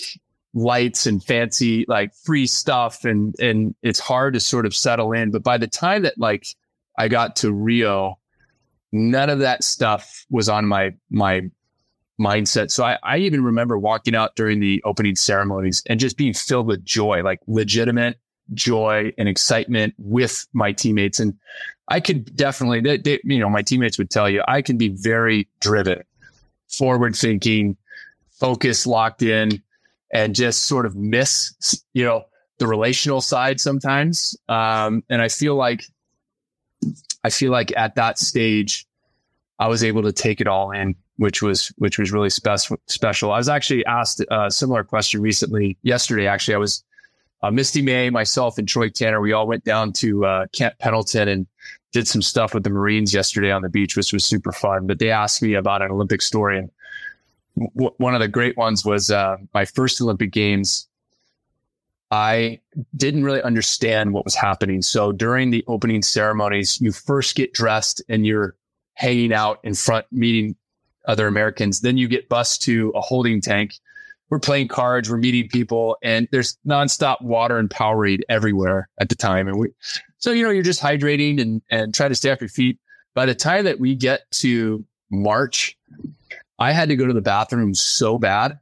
[0.54, 5.32] lights and fancy like free stuff and and it's hard to sort of settle in.
[5.32, 6.48] But by the time that like
[6.98, 8.18] I got to Rio
[8.92, 11.50] none of that stuff was on my my
[12.20, 12.72] mindset.
[12.72, 16.68] So I, I even remember walking out during the opening ceremonies and just being filled
[16.68, 18.20] with joy like legitimate
[18.54, 21.20] joy and excitement with my teammates.
[21.20, 21.36] And
[21.88, 24.90] I could definitely they, they, you know my teammates would tell you I can be
[24.90, 26.04] very driven
[26.68, 27.78] forward thinking
[28.32, 29.62] focused locked in
[30.12, 31.54] and just sort of miss,
[31.94, 32.24] you know,
[32.58, 34.36] the relational side sometimes.
[34.50, 35.84] Um, and I feel like,
[37.24, 38.86] I feel like at that stage,
[39.60, 42.78] I was able to take it all in, which was which was really special.
[42.88, 43.32] Special.
[43.32, 45.78] I was actually asked a similar question recently.
[45.84, 46.84] Yesterday, actually, I was
[47.44, 49.20] uh, Misty May, myself, and Troy Tanner.
[49.20, 51.48] We all went down to uh, Camp Pendleton and
[51.92, 54.88] did some stuff with the Marines yesterday on the beach, which was super fun.
[54.88, 56.70] But they asked me about an Olympic story, and
[57.76, 60.88] w- one of the great ones was uh, my first Olympic Games.
[62.12, 62.60] I
[62.96, 64.82] didn't really understand what was happening.
[64.82, 68.56] So during the opening ceremonies, you first get dressed and you're
[68.94, 70.56] hanging out in front, meeting
[71.06, 71.82] other Americans.
[71.82, 73.76] Then you get bused to a holding tank.
[74.30, 79.16] We're playing cards, we're meeting people, and there's nonstop water and Powerade everywhere at the
[79.16, 79.48] time.
[79.48, 79.70] And we,
[80.20, 82.78] so you know, you're just hydrating and and try to stay off your feet.
[83.16, 85.76] By the time that we get to March,
[86.60, 88.60] I had to go to the bathroom so bad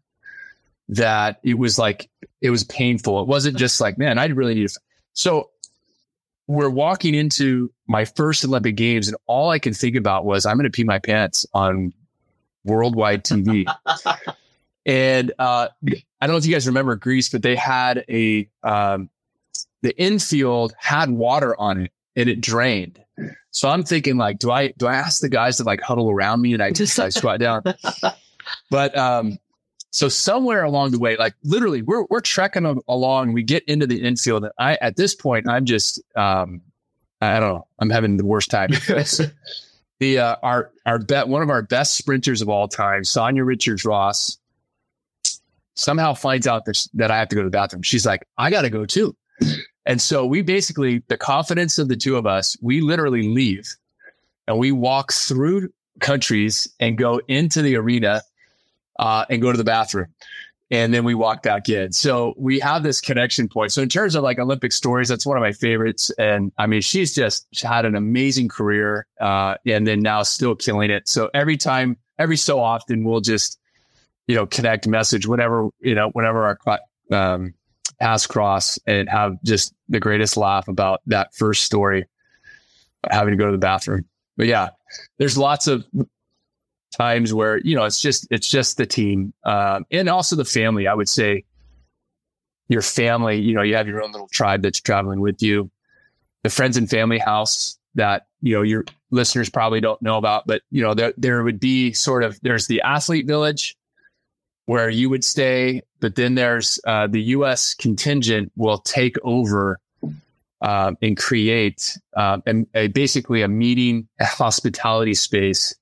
[0.89, 2.09] that it was like
[2.41, 3.21] it was painful.
[3.21, 4.79] It wasn't just like, man, I really need to.
[5.13, 5.49] So
[6.47, 10.57] we're walking into my first Olympic Games, and all I could think about was I'm
[10.57, 11.93] going to pee my pants on
[12.63, 13.65] worldwide TV.
[14.85, 15.67] and uh,
[16.21, 19.09] I don't know if you guys remember Greece, but they had a um,
[19.81, 23.01] the infield had water on it and it drained.
[23.51, 26.41] So I'm thinking like, do I do I ask the guys to like huddle around
[26.41, 27.63] me and I just I squat down?
[28.69, 29.39] But um,
[29.91, 33.33] so somewhere along the way, like literally, we're we're trekking along.
[33.33, 36.61] We get into the infield, and I at this point, I'm just um,
[37.21, 38.69] I don't know, I'm having the worst time.
[39.99, 43.85] the uh, our our bet one of our best sprinters of all time, Sanya Richards
[43.85, 44.37] Ross,
[45.75, 47.83] somehow finds out that, that I have to go to the bathroom.
[47.83, 49.15] She's like, I got to go too.
[49.87, 53.73] And so we basically, the confidence of the two of us, we literally leave
[54.45, 55.69] and we walk through
[56.01, 58.21] countries and go into the arena
[58.99, 60.07] uh, and go to the bathroom.
[60.69, 61.93] And then we walk back in.
[61.93, 63.71] So we have this connection point.
[63.71, 66.11] So in terms of like Olympic stories, that's one of my favorites.
[66.19, 70.91] And I mean, she's just had an amazing career uh, and then now still killing
[70.91, 71.07] it.
[71.07, 73.57] So every time, every so often, we'll just,
[74.27, 76.79] you know, connect, message, whatever, you know, whenever our
[77.17, 77.53] um,
[77.99, 82.05] paths cross and have just the greatest laugh about that first story,
[83.09, 84.05] having to go to the bathroom.
[84.35, 84.69] But yeah,
[85.17, 85.85] there's lots of
[86.95, 90.87] times where you know it's just it's just the team um, and also the family.
[90.87, 91.43] I would say
[92.67, 93.39] your family.
[93.39, 95.71] You know, you have your own little tribe that's traveling with you.
[96.43, 100.61] The friends and family house that you know your listeners probably don't know about, but
[100.69, 103.75] you know there there would be sort of there's the athlete village
[104.67, 107.73] where you would stay, but then there's uh, the U.S.
[107.73, 109.79] contingent will take over
[110.61, 112.39] uh, and create uh,
[112.75, 115.73] a, basically a meeting a hospitality space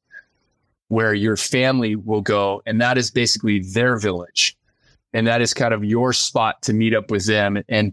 [0.87, 4.55] where your family will go, and that is basically their village,
[5.13, 7.91] and that is kind of your spot to meet up with them, and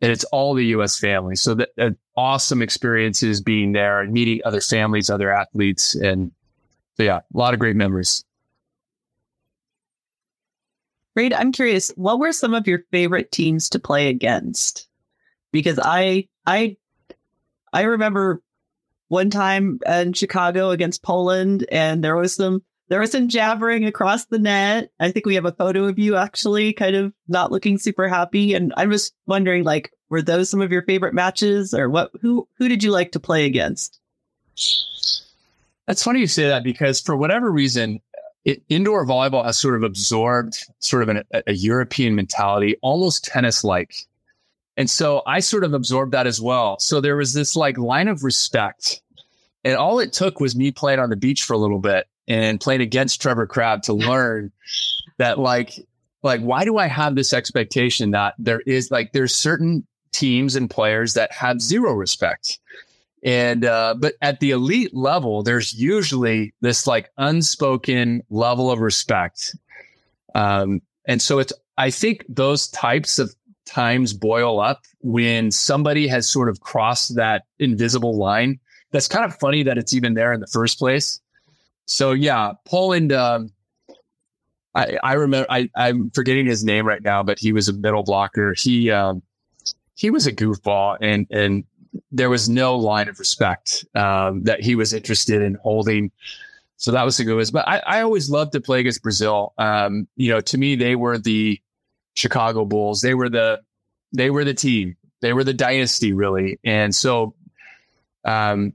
[0.00, 0.98] and it's all the U.S.
[0.98, 1.36] family.
[1.36, 6.32] So that, that awesome experiences being there and meeting other families, other athletes, and
[6.96, 8.24] so yeah, a lot of great memories.
[11.14, 11.32] Great.
[11.34, 14.88] I'm curious, what were some of your favorite teams to play against?
[15.52, 16.76] Because I I
[17.72, 18.42] I remember
[19.08, 24.26] one time in Chicago against Poland, and there was some there was some jabbering across
[24.26, 24.90] the net.
[25.00, 28.54] I think we have a photo of you actually kind of not looking super happy.
[28.54, 32.10] And I'm just wondering, like, were those some of your favorite matches, or what?
[32.20, 34.00] Who who did you like to play against?
[35.86, 38.00] That's funny you say that because for whatever reason,
[38.44, 43.64] it, indoor volleyball has sort of absorbed sort of an, a European mentality, almost tennis
[43.64, 43.94] like.
[44.76, 46.78] And so I sort of absorbed that as well.
[46.78, 49.00] So there was this like line of respect.
[49.64, 52.60] And all it took was me playing on the beach for a little bit and
[52.60, 54.52] playing against Trevor Crabb to learn
[55.18, 55.72] that like,
[56.22, 60.70] like, why do I have this expectation that there is like, there's certain teams and
[60.70, 62.58] players that have zero respect.
[63.24, 69.56] And, uh, but at the elite level, there's usually this like unspoken level of respect.
[70.34, 76.28] Um, and so it's, I think those types of times boil up when somebody has
[76.28, 78.60] sort of crossed that invisible line.
[78.92, 81.18] That's kind of funny that it's even there in the first place.
[81.86, 83.12] So yeah, Poland.
[83.12, 83.50] Um,
[84.74, 85.46] I, I remember.
[85.50, 88.54] I, I'm forgetting his name right now, but he was a middle blocker.
[88.56, 89.22] He um,
[89.94, 91.64] he was a goofball, and and
[92.10, 96.10] there was no line of respect um, that he was interested in holding.
[96.76, 97.52] So that was the good.
[97.52, 99.54] But I, I always loved to play against Brazil.
[99.58, 101.60] Um, you know, to me, they were the
[102.14, 103.00] Chicago Bulls.
[103.00, 103.60] They were the
[104.12, 104.96] they were the team.
[105.20, 106.58] They were the dynasty, really.
[106.64, 107.34] And so,
[108.24, 108.74] um,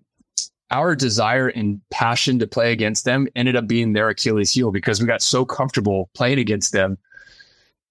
[0.72, 5.02] our desire and passion to play against them ended up being their Achilles heel because
[5.02, 6.98] we got so comfortable playing against them.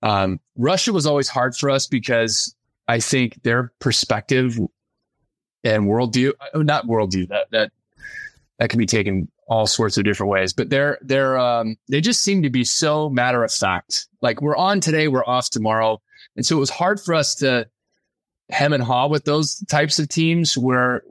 [0.03, 2.55] Um, Russia was always hard for us because
[2.87, 4.59] I think their perspective
[5.65, 7.73] and worldview, uh, not worldview, that that
[8.59, 10.53] that can be taken all sorts of different ways.
[10.53, 14.09] But they're they're um, they just seem to be so matter of fact.
[14.21, 16.01] Like we're on today, we're off tomorrow,
[16.37, 17.69] and so it was hard for us to
[18.51, 21.03] hem and haw with those types of teams where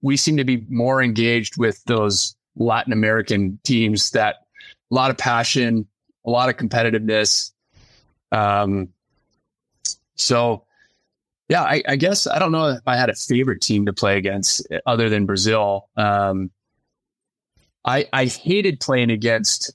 [0.00, 4.36] we seem to be more engaged with those Latin American teams that
[4.90, 5.86] a lot of passion,
[6.26, 7.52] a lot of competitiveness.
[8.30, 8.88] Um,
[10.16, 10.64] so
[11.48, 14.16] yeah, I, I, guess I don't know if I had a favorite team to play
[14.16, 15.88] against other than Brazil.
[15.96, 16.50] Um,
[17.84, 19.74] I I hated playing against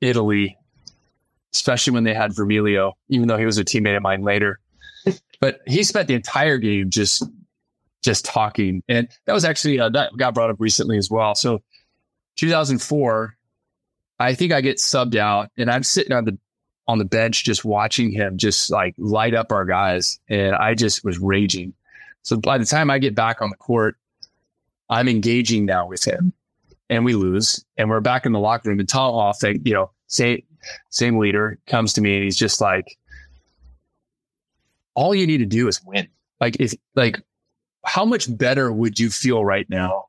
[0.00, 0.56] Italy,
[1.54, 4.60] especially when they had Vermiglio, even though he was a teammate of mine later.
[5.40, 7.24] but he spent the entire game just
[8.02, 11.34] just talking, and that was actually uh, that got brought up recently as well.
[11.34, 11.62] So,
[12.36, 13.34] 2004,
[14.18, 16.38] I think I get subbed out, and I'm sitting on the
[16.86, 20.18] on the bench just watching him just like light up our guys.
[20.28, 21.72] And I just was raging.
[22.22, 23.96] So by the time I get back on the court,
[24.90, 26.32] I'm engaging now with him
[26.90, 27.64] and we lose.
[27.76, 30.42] And we're back in the locker room and Tom Hoff, you know, same,
[30.90, 32.98] same leader comes to me and he's just like,
[34.94, 36.08] all you need to do is win.
[36.40, 37.20] Like if like
[37.84, 40.06] how much better would you feel right now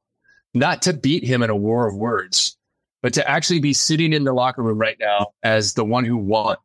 [0.54, 2.58] not to beat him in a war of words,
[3.02, 6.18] but to actually be sitting in the locker room right now as the one who
[6.18, 6.56] won.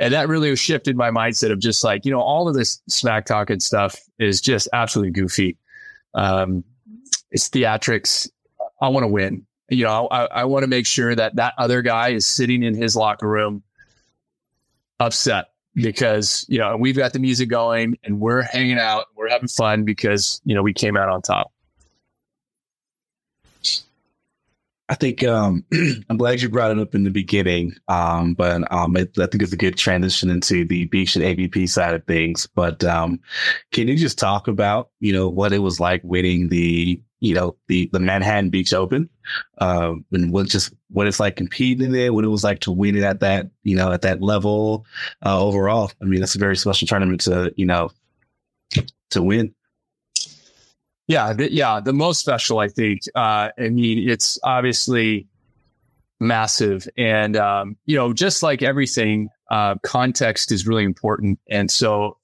[0.00, 3.26] And that really shifted my mindset of just like, you know, all of this smack
[3.26, 5.58] talking stuff is just absolutely goofy.
[6.14, 6.64] Um,
[7.30, 8.28] it's theatrics.
[8.80, 9.46] I want to win.
[9.68, 12.74] You know, I, I want to make sure that that other guy is sitting in
[12.74, 13.62] his locker room
[14.98, 19.48] upset because, you know, we've got the music going and we're hanging out, we're having
[19.48, 21.52] fun because, you know, we came out on top.
[24.90, 25.64] I think um,
[26.10, 29.40] I'm glad you brought it up in the beginning, um, but um, it, I think
[29.40, 32.48] it's a good transition into the beach and AVP side of things.
[32.56, 33.20] But um,
[33.70, 37.56] can you just talk about you know what it was like winning the you know
[37.68, 39.08] the the Manhattan Beach Open,
[39.58, 42.72] uh, and what just what it's like competing in it, what it was like to
[42.72, 44.84] win it at that you know at that level
[45.24, 45.92] uh, overall.
[46.02, 47.92] I mean, that's a very special tournament to you know
[49.10, 49.54] to win.
[51.10, 53.00] Yeah, the, yeah, the most special, I think.
[53.16, 55.26] Uh, I mean, it's obviously
[56.20, 61.40] massive, and um, you know, just like everything, uh, context is really important.
[61.50, 62.16] And so,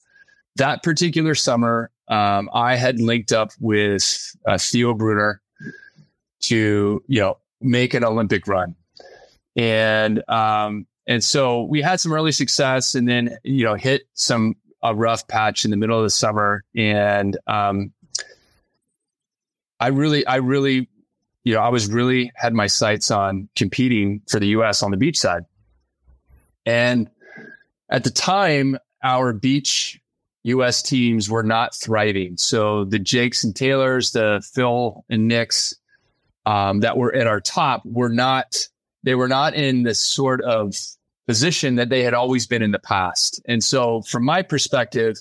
[0.55, 5.43] that particular summer, um, I had linked up with uh, Theo Brunner
[6.43, 8.76] to, you know, make an Olympic run,
[9.57, 14.55] and um, and so we had some early success, and then you know, hit some
[14.87, 17.93] a rough patch in the middle of the summer, and um,
[19.81, 20.89] I really, I really,
[21.45, 24.97] you know, I was really had my sights on competing for the US on the
[24.97, 25.45] beach side.
[26.64, 27.09] And
[27.89, 30.01] at the time, our beach
[30.45, 32.37] US teams were not thriving.
[32.37, 35.74] So the Jakes and Taylors, the Phil and Nicks
[36.47, 38.68] um, that were at our top were not,
[39.03, 40.74] they were not in the sort of
[41.27, 43.41] position that they had always been in the past.
[43.47, 45.16] And so from my perspective,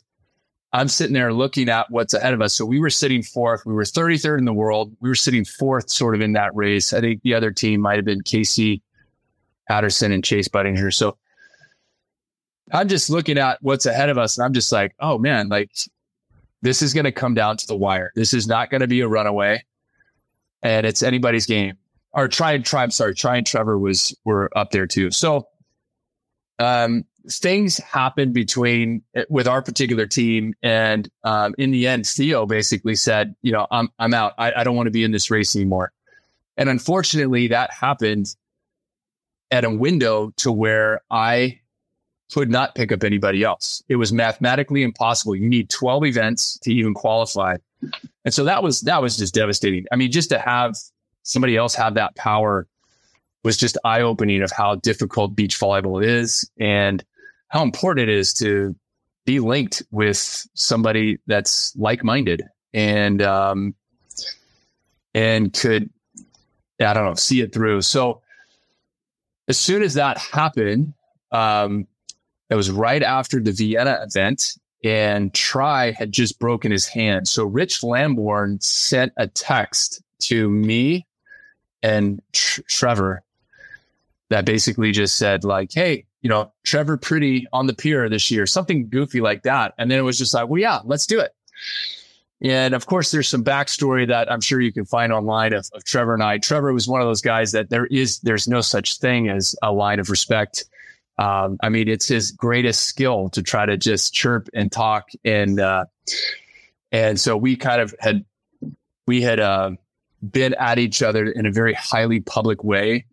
[0.75, 2.53] I'm sitting there looking at what's ahead of us.
[2.53, 3.65] So we were sitting fourth.
[3.65, 4.93] We were 33rd in the world.
[4.99, 6.91] We were sitting fourth, sort of in that race.
[6.91, 8.81] I think the other team might have been Casey
[9.69, 10.93] Patterson and Chase Budinger.
[10.93, 11.17] So
[12.73, 15.71] I'm just looking at what's ahead of us, and I'm just like, oh man, like
[16.61, 18.11] this is going to come down to the wire.
[18.13, 19.63] This is not going to be a runaway,
[20.61, 21.77] and it's anybody's game.
[22.11, 22.83] Or Tri and Tri.
[22.83, 25.09] I'm sorry, Tri and Trevor was were up there too.
[25.11, 25.47] So,
[26.59, 32.45] um, things happened between eh, with our particular team, and um, in the end, Theo
[32.45, 34.33] basically said, "You know, I'm I'm out.
[34.37, 35.91] I, I don't want to be in this race anymore."
[36.57, 38.35] And unfortunately, that happened
[39.51, 41.59] at a window to where I
[42.33, 43.83] could not pick up anybody else.
[43.87, 45.35] It was mathematically impossible.
[45.35, 47.57] You need 12 events to even qualify.
[48.23, 49.85] And so that was that was just devastating.
[49.91, 50.75] I mean, just to have
[51.23, 52.67] somebody else have that power
[53.43, 57.03] was just eye opening of how difficult beach volleyball is and
[57.49, 58.75] how important it is to
[59.25, 62.43] be linked with somebody that's like-minded
[62.73, 63.75] and um,
[65.13, 65.89] and could
[66.79, 67.81] I don't know see it through.
[67.81, 68.21] So
[69.47, 70.93] as soon as that happened,
[71.31, 71.87] um,
[72.49, 77.27] it was right after the Vienna event, and Tri had just broken his hand.
[77.27, 81.05] So Rich Lambourne sent a text to me
[81.81, 83.23] and Tr- Trevor
[84.29, 88.47] that basically just said like, "Hey, you know, Trevor Priddy on the pier this year,
[88.47, 89.75] something goofy like that.
[89.77, 91.35] And then it was just like, well, yeah, let's do it.
[92.41, 95.83] And of course, there's some backstory that I'm sure you can find online of, of,
[95.83, 96.39] Trevor and I.
[96.39, 99.71] Trevor was one of those guys that there is, there's no such thing as a
[99.71, 100.65] line of respect.
[101.19, 105.09] Um, I mean, it's his greatest skill to try to just chirp and talk.
[105.23, 105.85] And, uh,
[106.91, 108.25] and so we kind of had,
[109.05, 109.73] we had, uh,
[110.27, 113.05] been at each other in a very highly public way.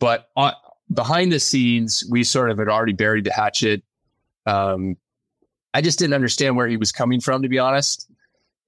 [0.00, 0.52] But on,
[0.92, 3.82] behind the scenes, we sort of had already buried the hatchet.
[4.46, 4.96] Um,
[5.74, 8.10] I just didn't understand where he was coming from, to be honest.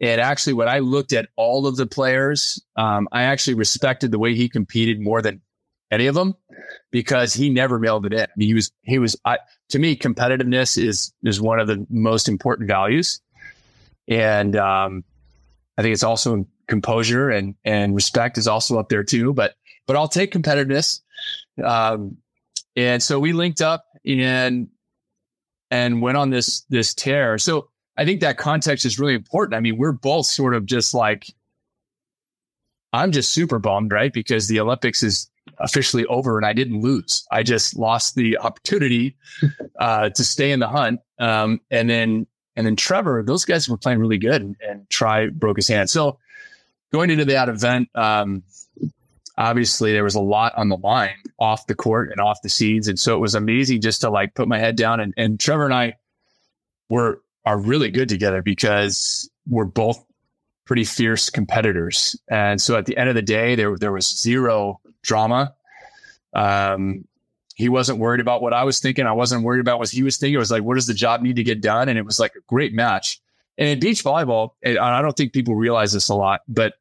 [0.01, 4.18] And actually, when I looked at all of the players, um, I actually respected the
[4.18, 5.43] way he competed more than
[5.91, 6.37] any of them
[6.91, 8.21] because he never mailed it in.
[8.21, 9.39] I mean, he was he was I,
[9.71, 13.21] to me competitiveness is is one of the most important values,
[14.09, 15.05] and um,
[15.77, 19.35] I think it's also composure and and respect is also up there too.
[19.35, 19.55] But
[19.87, 21.01] but I'll take competitiveness.
[21.61, 22.17] Um,
[22.77, 24.69] and so we linked up and
[25.71, 27.39] and went on this this tear.
[27.39, 29.55] So I think that context is really important.
[29.55, 31.27] I mean, we're both sort of just like
[32.93, 34.13] I'm just super bummed, right?
[34.13, 37.27] Because the Olympics is officially over and I didn't lose.
[37.31, 39.17] I just lost the opportunity
[39.79, 41.01] uh, to stay in the hunt.
[41.19, 45.29] Um, and then and then Trevor, those guys were playing really good and, and Tri
[45.29, 45.89] broke his hand.
[45.89, 46.19] So
[46.93, 48.43] going into that event, um,
[49.41, 52.88] obviously there was a lot on the line off the court and off the seeds.
[52.88, 55.64] And so it was amazing just to like put my head down and, and Trevor
[55.64, 55.95] and I
[56.91, 60.05] were are really good together because we're both
[60.66, 62.14] pretty fierce competitors.
[62.30, 65.55] And so at the end of the day, there there was zero drama.
[66.34, 67.07] Um,
[67.55, 69.07] he wasn't worried about what I was thinking.
[69.07, 70.34] I wasn't worried about what he was thinking.
[70.34, 71.88] It was like, what does the job need to get done?
[71.88, 73.20] And it was like a great match.
[73.59, 76.74] And in beach volleyball, and I don't think people realize this a lot, but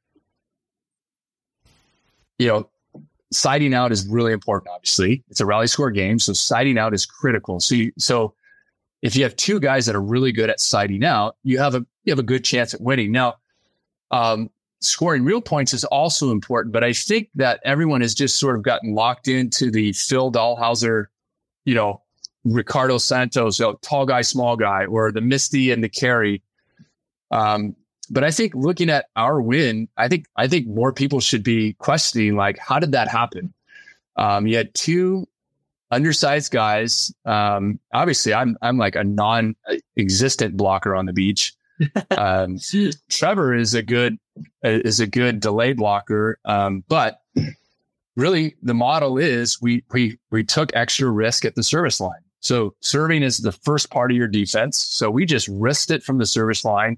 [2.39, 2.69] you know,
[3.31, 4.71] siding out is really important.
[4.73, 7.59] Obviously, it's a rally score game, so siding out is critical.
[7.59, 8.33] So, you, so
[9.01, 11.85] if you have two guys that are really good at siding out, you have a
[12.03, 13.11] you have a good chance at winning.
[13.11, 13.35] Now,
[14.11, 14.49] um,
[14.81, 18.63] scoring real points is also important, but I think that everyone has just sort of
[18.63, 21.05] gotten locked into the Phil Dalhausser,
[21.65, 22.01] you know,
[22.45, 26.41] Ricardo Santos, you know, tall guy, small guy, or the Misty and the Kerri.
[27.31, 27.75] Um,
[28.09, 31.73] but I think looking at our win, I think I think more people should be
[31.73, 33.53] questioning like, how did that happen?
[34.15, 35.27] Um, you had two
[35.91, 37.13] undersized guys.
[37.25, 41.53] Um, obviously, I'm I'm like a non-existent blocker on the beach.
[42.11, 42.57] Um,
[43.09, 44.17] Trevor is a good
[44.63, 47.21] is a good delay blocker, um, but
[48.17, 52.19] really the model is we we we took extra risk at the service line.
[52.41, 54.77] So serving is the first part of your defense.
[54.77, 56.97] So we just risked it from the service line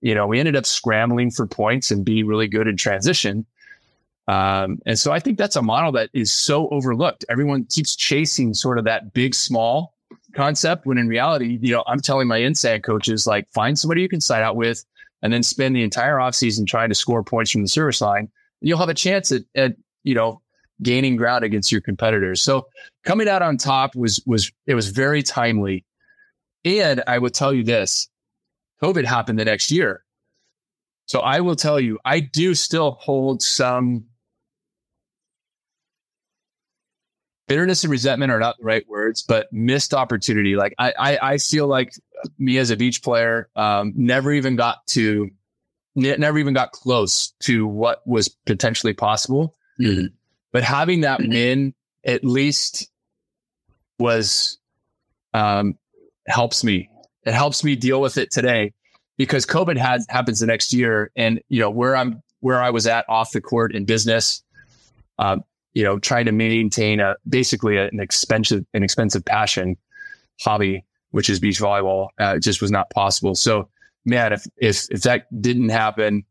[0.00, 3.46] you know, we ended up scrambling for points and being really good in transition.
[4.28, 7.24] Um, and so I think that's a model that is so overlooked.
[7.28, 9.94] Everyone keeps chasing sort of that big small
[10.34, 14.08] concept when in reality, you know, I'm telling my inside coaches like find somebody you
[14.08, 14.84] can side out with
[15.22, 18.28] and then spend the entire offseason trying to score points from the service line.
[18.60, 20.40] You'll have a chance at, at you know,
[20.82, 22.40] gaining ground against your competitors.
[22.42, 22.66] So
[23.04, 25.84] coming out on top was was it was very timely.
[26.64, 28.08] And I would tell you this,
[28.82, 30.04] COVID happened the next year.
[31.06, 34.06] So I will tell you, I do still hold some
[37.48, 40.56] bitterness and resentment are not the right words, but missed opportunity.
[40.56, 41.92] Like I, I, I feel like
[42.38, 45.30] me as a beach player, um, never even got to,
[45.94, 49.56] never even got close to what was potentially possible.
[49.80, 50.06] Mm-hmm.
[50.52, 51.74] But having that win
[52.04, 52.90] at least
[53.98, 54.58] was,
[55.34, 55.78] um,
[56.26, 56.88] helps me
[57.24, 58.72] it helps me deal with it today
[59.16, 61.10] because COVID has happens the next year.
[61.16, 64.42] And, you know, where I'm, where I was at off the court in business,
[65.18, 65.44] um,
[65.74, 69.76] you know, trying to maintain a basically an expensive, an expensive passion
[70.40, 73.34] hobby, which is beach volleyball, uh, just was not possible.
[73.34, 73.68] So,
[74.04, 76.24] man, if if if that didn't happen,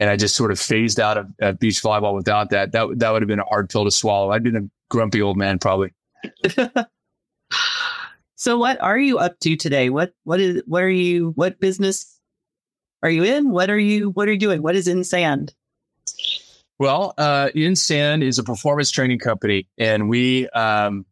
[0.00, 3.10] and I just sort of phased out of, of beach volleyball without that, that that
[3.10, 4.30] would have been a hard pill to swallow.
[4.30, 5.92] I'd been a grumpy old man probably.
[8.36, 9.90] So what are you up to today?
[9.90, 12.18] What what is what are you what business
[13.02, 13.50] are you in?
[13.50, 14.62] What are you what are you doing?
[14.62, 15.54] What is In Sand?
[16.78, 21.06] Well, uh, In Sand is a performance training company, and we um,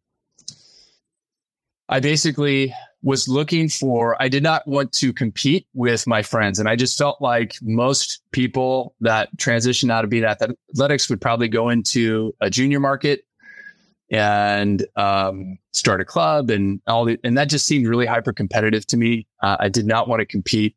[1.89, 6.59] I basically was looking for I did not want to compete with my friends.
[6.59, 11.49] And I just felt like most people that transition out of being athletics would probably
[11.49, 13.25] go into a junior market
[14.13, 18.87] and um, start a club and all the, and that just seemed really hyper competitive
[18.89, 19.27] to me.
[19.43, 20.77] Uh, I did not want to compete.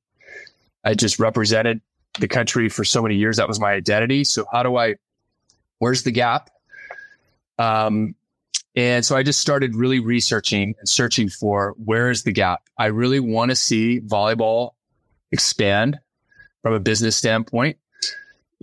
[0.86, 1.82] I just represented
[2.20, 3.38] the country for so many years.
[3.38, 4.24] That was my identity.
[4.24, 4.96] So how do I,
[5.80, 6.50] where's the gap?
[7.60, 8.16] Um,
[8.74, 12.64] and so I just started really researching and searching for where is the gap.
[12.78, 14.72] I really want to see volleyball
[15.32, 16.00] expand
[16.62, 17.78] from a business standpoint.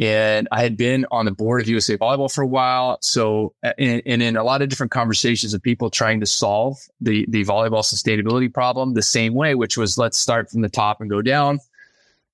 [0.00, 2.98] And I had been on the board of USA Volleyball for a while.
[3.02, 7.26] So, and, and, in a lot of different conversations of people trying to solve the,
[7.28, 11.10] the volleyball sustainability problem the same way, which was let's start from the top and
[11.10, 11.60] go down.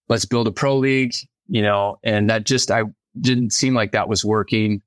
[0.08, 1.12] Let's build a pro league,
[1.48, 2.84] you know, and that just, I
[3.20, 4.80] didn't seem like that was working.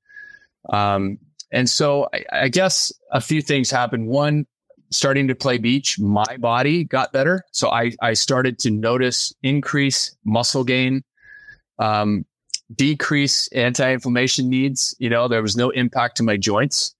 [0.70, 1.18] Um,
[1.52, 4.06] and so I, I guess a few things happened.
[4.06, 4.46] One,
[4.90, 7.44] starting to play beach, my body got better.
[7.52, 11.02] So I, I started to notice increase muscle gain.
[11.78, 12.24] Um,
[12.76, 14.94] decrease anti-inflammation needs.
[14.98, 16.94] You know, there was no impact to my joints.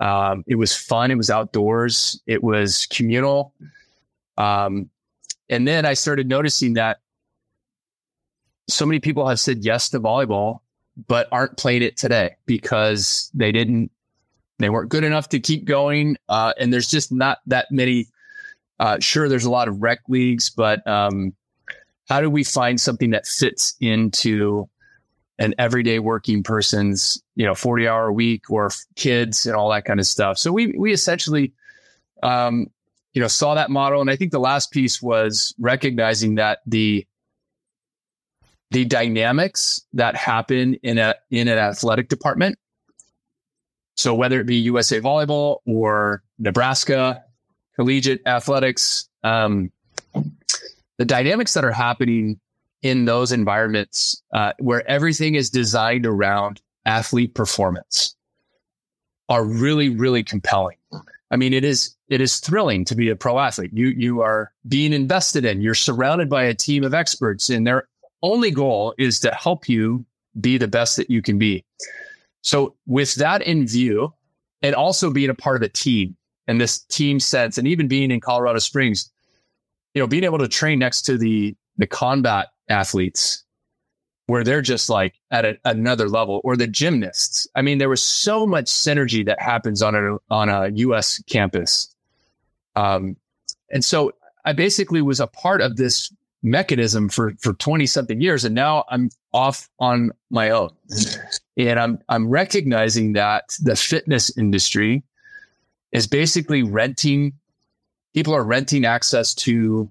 [0.00, 1.10] Um, it was fun.
[1.10, 2.20] It was outdoors.
[2.26, 3.52] It was communal.
[4.36, 4.90] Um,
[5.48, 6.98] and then I started noticing that
[8.68, 10.60] so many people have said yes to volleyball,
[11.06, 13.90] but aren't playing it today because they didn't,
[14.58, 16.16] they weren't good enough to keep going.
[16.28, 18.08] Uh, and there's just not that many.
[18.78, 21.34] Uh, sure, there's a lot of rec leagues, but um,
[22.08, 24.68] how do we find something that fits into
[25.38, 30.00] an everyday working person's, you know, 40 hour week or kids and all that kind
[30.00, 30.38] of stuff.
[30.38, 31.52] So we, we essentially,
[32.22, 32.68] um,
[33.14, 34.00] you know, saw that model.
[34.00, 37.06] And I think the last piece was recognizing that the,
[38.70, 42.58] the dynamics that happen in a, in an athletic department.
[43.96, 47.24] So whether it be USA volleyball or Nebraska,
[47.78, 49.08] collegiate athletics.
[49.22, 49.70] Um,
[50.98, 52.40] the dynamics that are happening
[52.82, 58.16] in those environments uh, where everything is designed around athlete performance
[59.28, 60.76] are really, really compelling.
[61.30, 63.70] I mean, it is it is thrilling to be a pro athlete.
[63.74, 65.60] You you are being invested in.
[65.60, 67.88] You're surrounded by a team of experts, and their
[68.22, 70.04] only goal is to help you
[70.40, 71.64] be the best that you can be.
[72.40, 74.14] So, with that in view,
[74.62, 78.10] and also being a part of a team and this team sense, and even being
[78.10, 79.10] in Colorado Springs,
[79.94, 83.44] you know, being able to train next to the the combat athletes
[84.26, 87.48] where they're just like at a, another level or the gymnasts.
[87.54, 91.94] I mean, there was so much synergy that happens on a, on a US campus.
[92.76, 93.16] Um,
[93.70, 94.12] and so
[94.44, 98.44] I basically was a part of this mechanism for, for 20 something years.
[98.44, 100.70] And now I'm off on my own
[101.56, 105.04] and I'm, I'm recognizing that the fitness industry
[105.90, 107.32] is basically renting
[108.14, 109.90] people are renting access to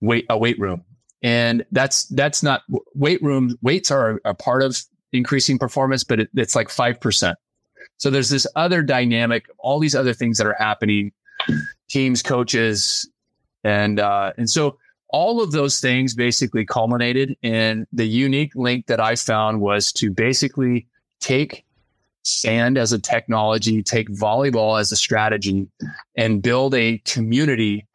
[0.00, 0.84] weight, a weight room
[1.22, 2.62] and that's that's not
[2.94, 4.82] weight room weights are a part of
[5.12, 7.34] increasing performance but it, it's like 5%
[7.98, 11.12] so there's this other dynamic all these other things that are happening
[11.88, 13.10] teams coaches
[13.64, 14.78] and uh, and so
[15.12, 20.10] all of those things basically culminated in the unique link that i found was to
[20.10, 20.86] basically
[21.20, 21.64] take
[22.22, 25.66] sand as a technology take volleyball as a strategy
[26.16, 27.86] and build a community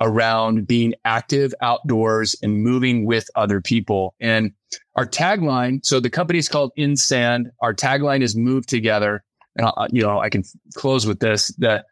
[0.00, 4.14] around being active outdoors and moving with other people.
[4.20, 4.52] And
[4.96, 7.50] our tagline, so the company is called In Sand.
[7.60, 9.22] Our tagline is move together.
[9.56, 10.44] And I, you know, I can
[10.74, 11.86] close with this that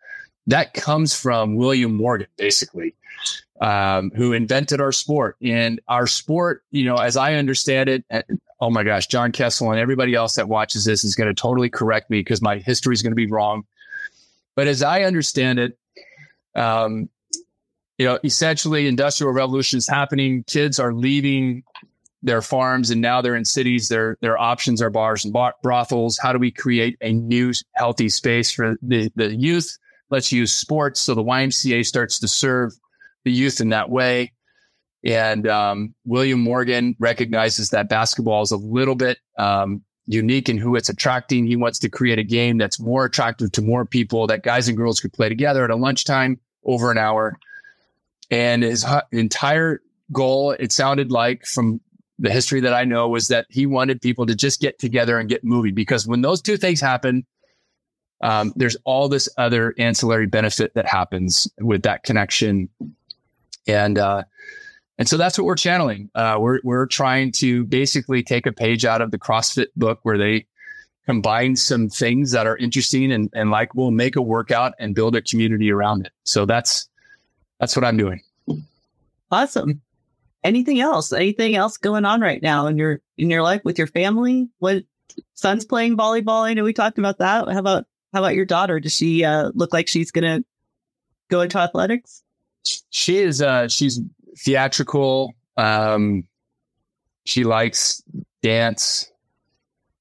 [0.48, 2.96] that comes from William Morgan, basically,
[3.60, 5.36] um, who invented our sport.
[5.40, 8.04] And our sport, you know, as I understand it,
[8.60, 11.70] oh my gosh, John Kessel and everybody else that watches this is going to totally
[11.70, 13.64] correct me because my history is going to be wrong.
[14.56, 15.78] But as I understand it,
[16.54, 17.08] um,
[18.02, 20.42] you know, essentially industrial revolution is happening.
[20.48, 21.62] Kids are leaving
[22.20, 23.88] their farms and now they're in cities.
[23.88, 26.18] Their their options are bars and brothels.
[26.20, 29.78] How do we create a new healthy space for the, the youth?
[30.10, 31.00] Let's use sports.
[31.00, 32.72] So the YMCA starts to serve
[33.22, 34.32] the youth in that way.
[35.04, 40.74] And um, William Morgan recognizes that basketball is a little bit um, unique in who
[40.74, 41.46] it's attracting.
[41.46, 44.76] He wants to create a game that's more attractive to more people that guys and
[44.76, 47.38] girls could play together at a lunchtime over an hour.
[48.32, 51.82] And his entire goal, it sounded like from
[52.18, 55.28] the history that I know, was that he wanted people to just get together and
[55.28, 55.74] get moving.
[55.74, 57.26] Because when those two things happen,
[58.22, 62.70] um, there's all this other ancillary benefit that happens with that connection.
[63.66, 64.22] And, uh,
[64.96, 66.08] and so that's what we're channeling.
[66.14, 70.16] Uh, we're, we're trying to basically take a page out of the CrossFit book where
[70.16, 70.46] they
[71.04, 75.16] combine some things that are interesting and, and like we'll make a workout and build
[75.16, 76.12] a community around it.
[76.24, 76.88] So that's,
[77.62, 78.20] that's what I'm doing.
[79.30, 79.80] Awesome.
[80.42, 81.12] Anything else?
[81.12, 84.48] Anything else going on right now in your in your life with your family?
[84.58, 84.82] What
[85.34, 86.42] son's playing volleyball?
[86.42, 87.48] I know we talked about that.
[87.48, 88.80] How about how about your daughter?
[88.80, 90.42] Does she uh, look like she's gonna
[91.30, 92.24] go into athletics?
[92.90, 93.40] She is.
[93.40, 94.00] Uh, she's
[94.38, 95.32] theatrical.
[95.56, 96.24] Um,
[97.26, 98.02] she likes
[98.42, 99.08] dance.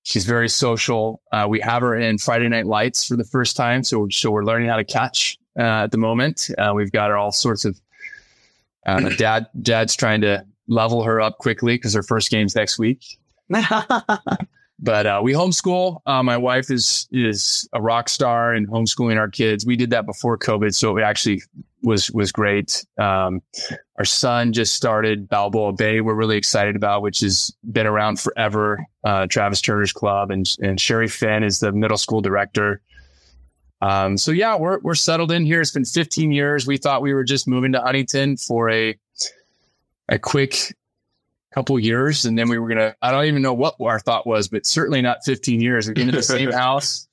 [0.02, 1.22] She's very social.
[1.32, 4.46] Uh, we have her in Friday Night Lights for the first time, so so we're
[4.46, 6.50] learning how to catch uh, at the moment.
[6.58, 7.80] Uh, we've got all sorts of
[8.86, 9.48] uh, dad.
[9.62, 13.04] Dad's trying to level her up quickly because her first game's next week.
[13.50, 16.02] but uh, we homeschool.
[16.06, 19.66] Uh, my wife is is a rock star in homeschooling our kids.
[19.66, 21.44] We did that before COVID, so it actually
[21.84, 22.86] was was great.
[22.98, 23.42] Um,
[23.98, 26.02] our son just started Balboa Bay.
[26.02, 28.86] We're really excited about, which has been around forever.
[29.04, 32.82] Uh, Travis Turner's club, and and Sherry Finn is the middle school director.
[33.82, 35.62] Um, so yeah, we're we're settled in here.
[35.62, 36.68] It's been 15 years.
[36.68, 38.98] We thought we were just moving to Huntington for a
[40.10, 40.76] a quick
[41.54, 42.96] couple years, and then we were gonna.
[43.02, 45.88] I don't even know what our thought was, but certainly not 15 years.
[45.88, 47.08] We're into the same house,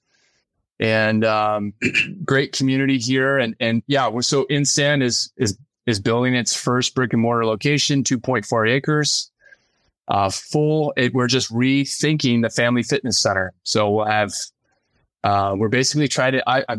[0.78, 1.72] and um,
[2.24, 3.38] great community here.
[3.38, 7.22] And and yeah, we're so In Sand is is is building its first brick and
[7.22, 9.30] mortar location, 2.4 acres.
[10.06, 13.52] Uh, full, it, we're just rethinking the family fitness center.
[13.62, 14.32] So we'll have
[15.28, 16.48] uh, we're basically trying to.
[16.48, 16.76] I, I,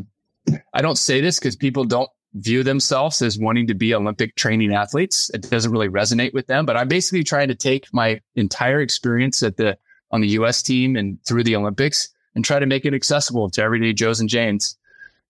[0.73, 4.73] I don't say this because people don't view themselves as wanting to be Olympic training
[4.73, 5.29] athletes.
[5.35, 6.65] It doesn't really resonate with them.
[6.65, 9.77] But I'm basically trying to take my entire experience at the
[10.11, 10.63] on the U.S.
[10.63, 14.27] team and through the Olympics and try to make it accessible to everyday Joes and
[14.29, 14.77] Janes,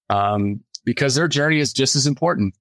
[0.09, 2.53] um, because their journey is just as important.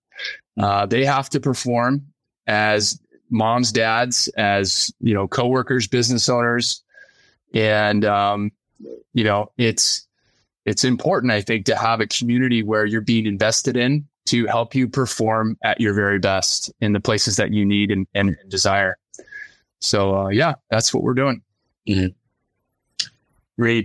[0.60, 2.04] Uh, they have to perform
[2.48, 6.82] as moms, dads, as you know, coworkers, business owners,
[7.54, 8.50] and um,
[9.12, 10.07] you know, it's
[10.68, 14.74] it's important, I think, to have a community where you're being invested in to help
[14.74, 18.98] you perform at your very best in the places that you need and, and desire.
[19.80, 21.40] So, uh, yeah, that's what we're doing.
[21.88, 22.08] Mm-hmm.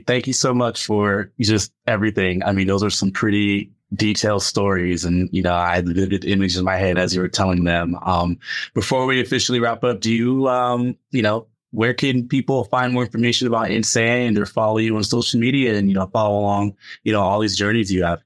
[0.06, 2.44] Thank you so much for just everything.
[2.44, 6.58] I mean, those are some pretty detailed stories, and you know, I had vivid images
[6.58, 7.98] in my head as you were telling them.
[8.04, 8.38] Um,
[8.74, 13.04] before we officially wrap up, do you, um, you know, where can people find more
[13.04, 16.78] information about In Sand or follow you on social media and you know follow along,
[17.04, 18.22] you know, all these journeys you have?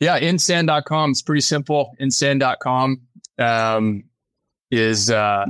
[0.00, 1.12] Yeah, insand.com.
[1.12, 1.94] It's pretty simple.
[2.00, 3.02] Insand.com
[3.38, 4.04] um,
[4.72, 5.46] is uh,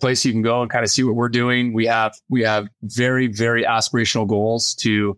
[0.00, 1.72] place you can go and kind of see what we're doing.
[1.72, 5.16] We have we have very very aspirational goals to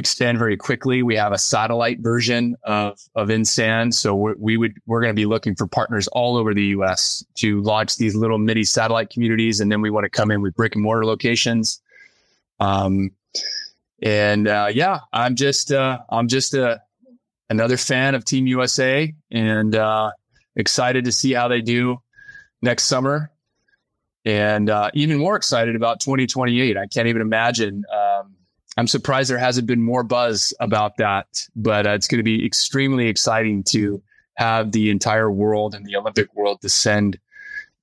[0.00, 1.04] expand very quickly.
[1.04, 5.14] We have a satellite version of of In Sand, so we're, we would we're going
[5.14, 7.24] to be looking for partners all over the U.S.
[7.36, 10.54] to launch these little mini satellite communities, and then we want to come in with
[10.54, 11.80] brick and mortar locations.
[12.58, 13.12] Um,
[14.02, 16.78] and uh, yeah, I'm just uh, I'm just a uh,
[17.48, 20.10] another fan of Team USA, and uh,
[20.56, 22.00] excited to see how they do
[22.62, 23.30] next summer
[24.24, 26.76] and uh, even more excited about 2028.
[26.76, 27.84] I can't even imagine.
[27.92, 28.36] Um,
[28.80, 32.46] I'm surprised there hasn't been more buzz about that, but uh, it's going to be
[32.46, 34.02] extremely exciting to
[34.36, 37.18] have the entire world and the Olympic world descend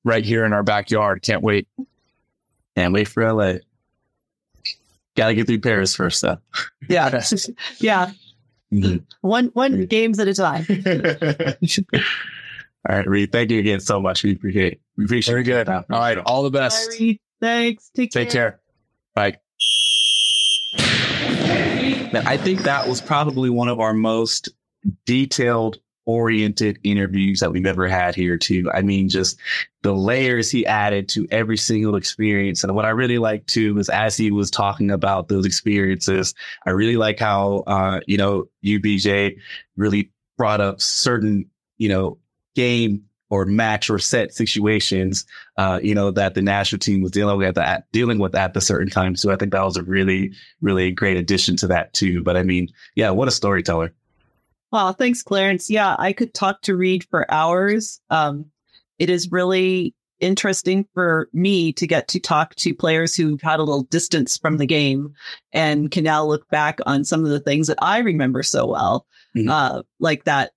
[0.04, 1.22] right here in our backyard.
[1.22, 1.68] Can't wait.
[2.76, 3.60] Can't wait for LA.
[5.16, 6.40] Got to get through Paris first, though.
[6.90, 7.22] Yeah,
[7.78, 8.10] yeah.
[8.74, 8.98] Mm-hmm.
[9.22, 10.66] One one games at a time.
[12.90, 13.32] All right, Reid.
[13.32, 14.24] Thank you again so much.
[14.24, 15.70] We appreciate we appreciate Very good.
[15.70, 16.18] All right.
[16.18, 16.90] All the best.
[16.90, 17.20] Bye, Reid.
[17.40, 17.92] Thanks.
[17.96, 18.52] Take, Take care.
[18.52, 18.62] care.
[19.14, 19.38] Bye.
[21.88, 24.50] Man, I think that was probably one of our most
[25.06, 28.72] detailed oriented interviews that we've ever had here too.
[28.74, 29.38] I mean, just
[29.84, 32.64] the layers he added to every single experience.
[32.64, 36.34] And what I really like too is as he was talking about those experiences,
[36.66, 39.38] I really like how, uh, you know, UBJ
[39.76, 42.18] really brought up certain, you know,
[42.56, 45.26] game or match or set situations,
[45.58, 48.62] uh, you know, that the national team was dealing with at dealing with at the
[48.62, 49.16] certain time.
[49.16, 52.24] So I think that was a really, really great addition to that too.
[52.24, 53.94] But I mean, yeah, what a storyteller.
[54.72, 55.70] Well, thanks, Clarence.
[55.70, 58.02] Yeah, I could talk to Reid for hours.
[58.10, 58.46] Um,
[59.00, 63.64] it is really interesting for me to get to talk to players who've had a
[63.64, 65.14] little distance from the game
[65.54, 69.06] and can now look back on some of the things that I remember so well,
[69.36, 69.50] mm-hmm.
[69.50, 70.52] uh, like that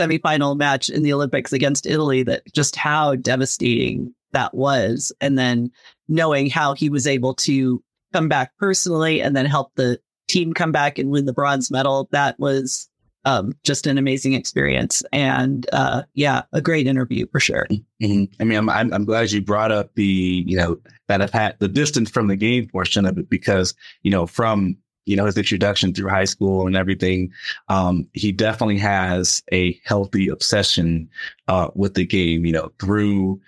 [0.00, 5.12] semifinal match in the Olympics against Italy that just how devastating that was.
[5.20, 5.70] And then
[6.08, 7.82] knowing how he was able to
[8.12, 12.08] come back personally and then help the team come back and win the bronze medal.
[12.12, 12.88] That was
[13.24, 15.02] um, just an amazing experience.
[15.12, 17.66] And uh, yeah, a great interview for sure.
[18.02, 18.24] Mm-hmm.
[18.40, 20.78] I mean, I'm, I'm, I'm glad you brought up the, you know,
[21.08, 24.76] that I've had the distance from the game portion of it because, you know, from
[25.06, 27.32] you know, his introduction through high school and everything,
[27.68, 31.08] um, he definitely has a healthy obsession
[31.48, 33.40] uh, with the game, you know, through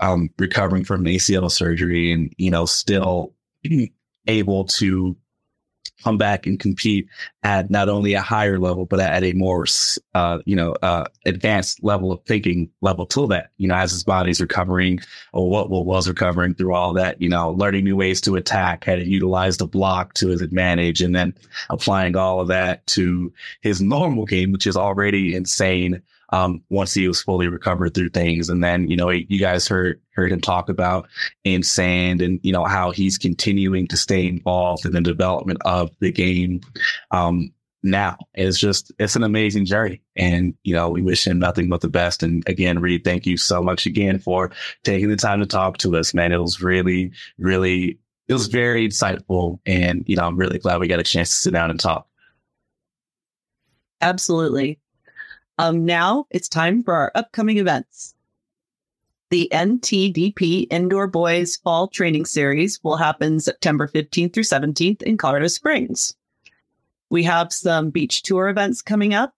[0.00, 3.34] um, recovering from ACL surgery and, you know, still
[4.26, 5.16] able to
[6.02, 7.06] come back and compete
[7.42, 9.66] at not only a higher level, but at a more,
[10.14, 14.04] uh, you know, uh, advanced level of thinking level to that, you know, as his
[14.04, 15.00] body's recovering
[15.32, 18.98] or what, was recovering through all that, you know, learning new ways to attack, had
[18.98, 21.34] to utilize the block to his advantage and then
[21.70, 27.06] applying all of that to his normal game, which is already insane um, once he
[27.08, 28.48] was fully recovered through things.
[28.48, 31.08] And then, you know, you guys heard heard him talk about
[31.44, 35.90] In Sand and, you know, how he's continuing to stay involved in the development of
[36.00, 36.60] the game.
[37.10, 37.52] Um,
[37.82, 38.18] now.
[38.34, 40.02] It's just it's an amazing journey.
[40.16, 42.22] And you know we wish him nothing but the best.
[42.22, 44.50] And again Reid thank you so much again for
[44.84, 46.32] taking the time to talk to us man.
[46.32, 47.98] It was really really
[48.28, 49.60] it was very insightful.
[49.66, 52.06] And you know i'm really glad we got a chance to sit down and talk.
[54.02, 54.79] Absolutely
[55.60, 58.14] um, now it's time for our upcoming events.
[59.30, 65.46] The NTDP Indoor Boys Fall Training Series will happen September 15th through 17th in Colorado
[65.46, 66.16] Springs.
[67.10, 69.34] We have some beach tour events coming up.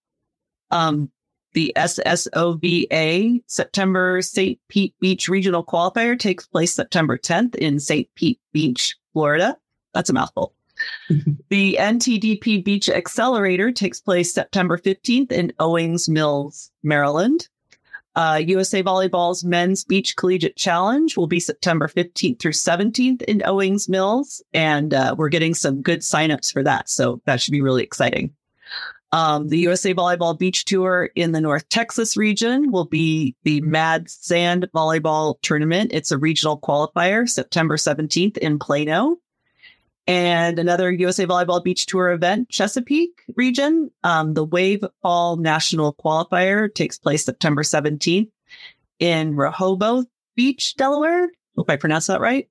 [0.70, 1.10] Um,
[1.54, 4.58] the SSOVA September St.
[4.68, 8.08] Pete Beach Regional Qualifier takes place September 10th in St.
[8.14, 9.58] Pete Beach, Florida.
[9.92, 10.54] That's a mouthful
[11.50, 17.48] the NTDP Beach Accelerator takes place September 15th in Owings Mills, Maryland.
[18.14, 23.88] Uh, USA Volleyball's Men's Beach Collegiate Challenge will be September 15th through 17th in Owings
[23.88, 24.42] Mills.
[24.52, 26.90] And uh, we're getting some good signups for that.
[26.90, 28.34] So that should be really exciting.
[29.12, 34.10] Um, the USA Volleyball Beach Tour in the North Texas region will be the Mad
[34.10, 35.90] Sand Volleyball Tournament.
[35.92, 39.18] It's a regional qualifier, September 17th in Plano.
[40.06, 43.90] And another USA Volleyball Beach Tour event, Chesapeake region.
[44.02, 48.30] Um, the Wave Fall National Qualifier takes place September 17th
[48.98, 51.28] in Rehoboth Beach, Delaware.
[51.56, 52.48] Hope I pronounced that right.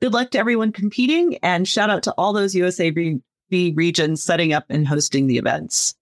[0.00, 4.66] Good luck to everyone competing and shout out to all those USAV regions setting up
[4.68, 5.94] and hosting the events.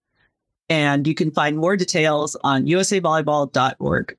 [0.69, 4.17] And you can find more details on usavolleyball.org.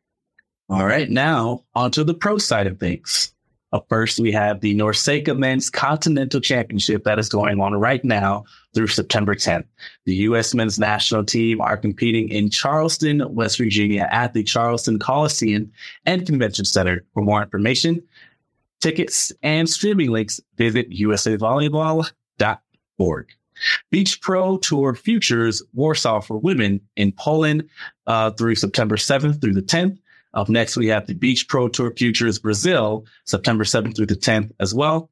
[0.71, 3.33] All right, now onto the pro side of things.
[3.73, 8.45] Up first, we have the NORCECA Men's Continental Championship that is going on right now
[8.75, 9.67] through September 10th.
[10.07, 10.55] The U.S.
[10.55, 15.71] men's national team are competing in Charleston, West Virginia at the Charleston Coliseum
[16.07, 17.05] and Convention Center.
[17.13, 18.03] For more information,
[18.81, 23.27] tickets, and streaming links, visit usavolleyball.org.
[23.91, 27.69] Beach Pro Tour Futures Warsaw for Women in Poland
[28.07, 29.99] uh, through September 7th through the 10th.
[30.35, 34.53] Up next, we have the Beach Pro Tour Futures Brazil, September 7th through the 10th
[34.61, 35.11] as well.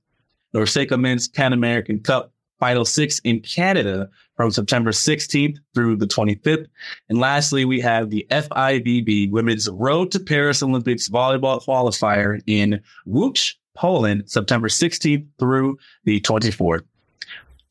[0.55, 6.66] NORCECA Men's Pan American Cup Final Six in Canada from September 16th through the 25th.
[7.09, 13.55] And lastly, we have the FIVB Women's Road to Paris Olympics Volleyball Qualifier in Łódź,
[13.74, 16.82] Poland, September 16th through the 24th.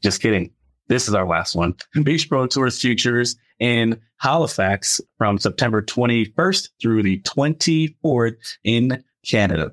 [0.03, 0.51] Just kidding.
[0.87, 1.75] This is our last one.
[2.03, 9.71] Beach Pro Tours Futures in Halifax from September 21st through the 24th in Canada.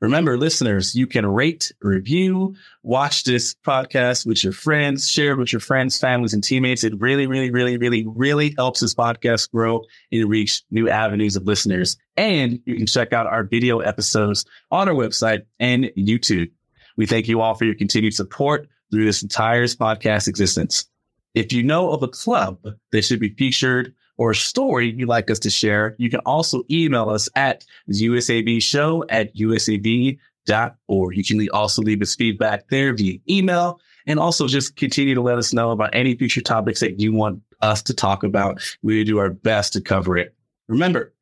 [0.00, 5.52] Remember, listeners, you can rate, review, watch this podcast with your friends, share it with
[5.52, 6.84] your friends, families, and teammates.
[6.84, 11.44] It really, really, really, really, really helps this podcast grow and reach new avenues of
[11.44, 11.96] listeners.
[12.16, 16.50] And you can check out our video episodes on our website and YouTube.
[16.96, 20.86] We thank you all for your continued support through this entire podcast existence.
[21.34, 22.58] If you know of a club
[22.90, 26.62] that should be featured or a story you'd like us to share, you can also
[26.70, 31.16] email us at usabshow at usab.org.
[31.16, 35.38] You can also leave us feedback there via email and also just continue to let
[35.38, 38.60] us know about any future topics that you want us to talk about.
[38.82, 40.34] We do our best to cover it.
[40.68, 41.14] Remember,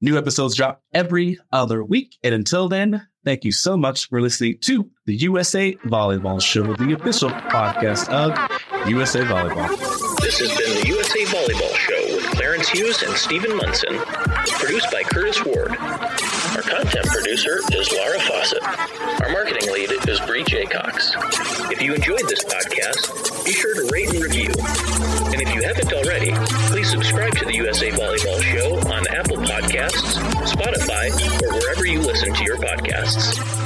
[0.00, 2.16] new episodes drop every other week.
[2.22, 6.92] And until then, Thank you so much for listening to the USA Volleyball Show, the
[6.92, 8.32] official podcast of
[8.86, 9.68] USA Volleyball.
[10.20, 13.96] This has been the USA Volleyball Show with Clarence Hughes and Stephen Munson,
[14.58, 15.70] produced by Curtis Ward.
[15.70, 18.62] Our content producer is Laura Fawcett.
[19.22, 21.70] Our marketing lead is Bree Jaycox.
[21.70, 24.50] If you enjoyed this podcast, be sure to rate and review.
[25.30, 26.32] And if you haven't already,
[26.66, 30.18] please subscribe to the USA Volleyball Show on Apple Podcasts,
[30.50, 31.10] Spotify,
[31.42, 33.61] or wherever you listen to your podcasts.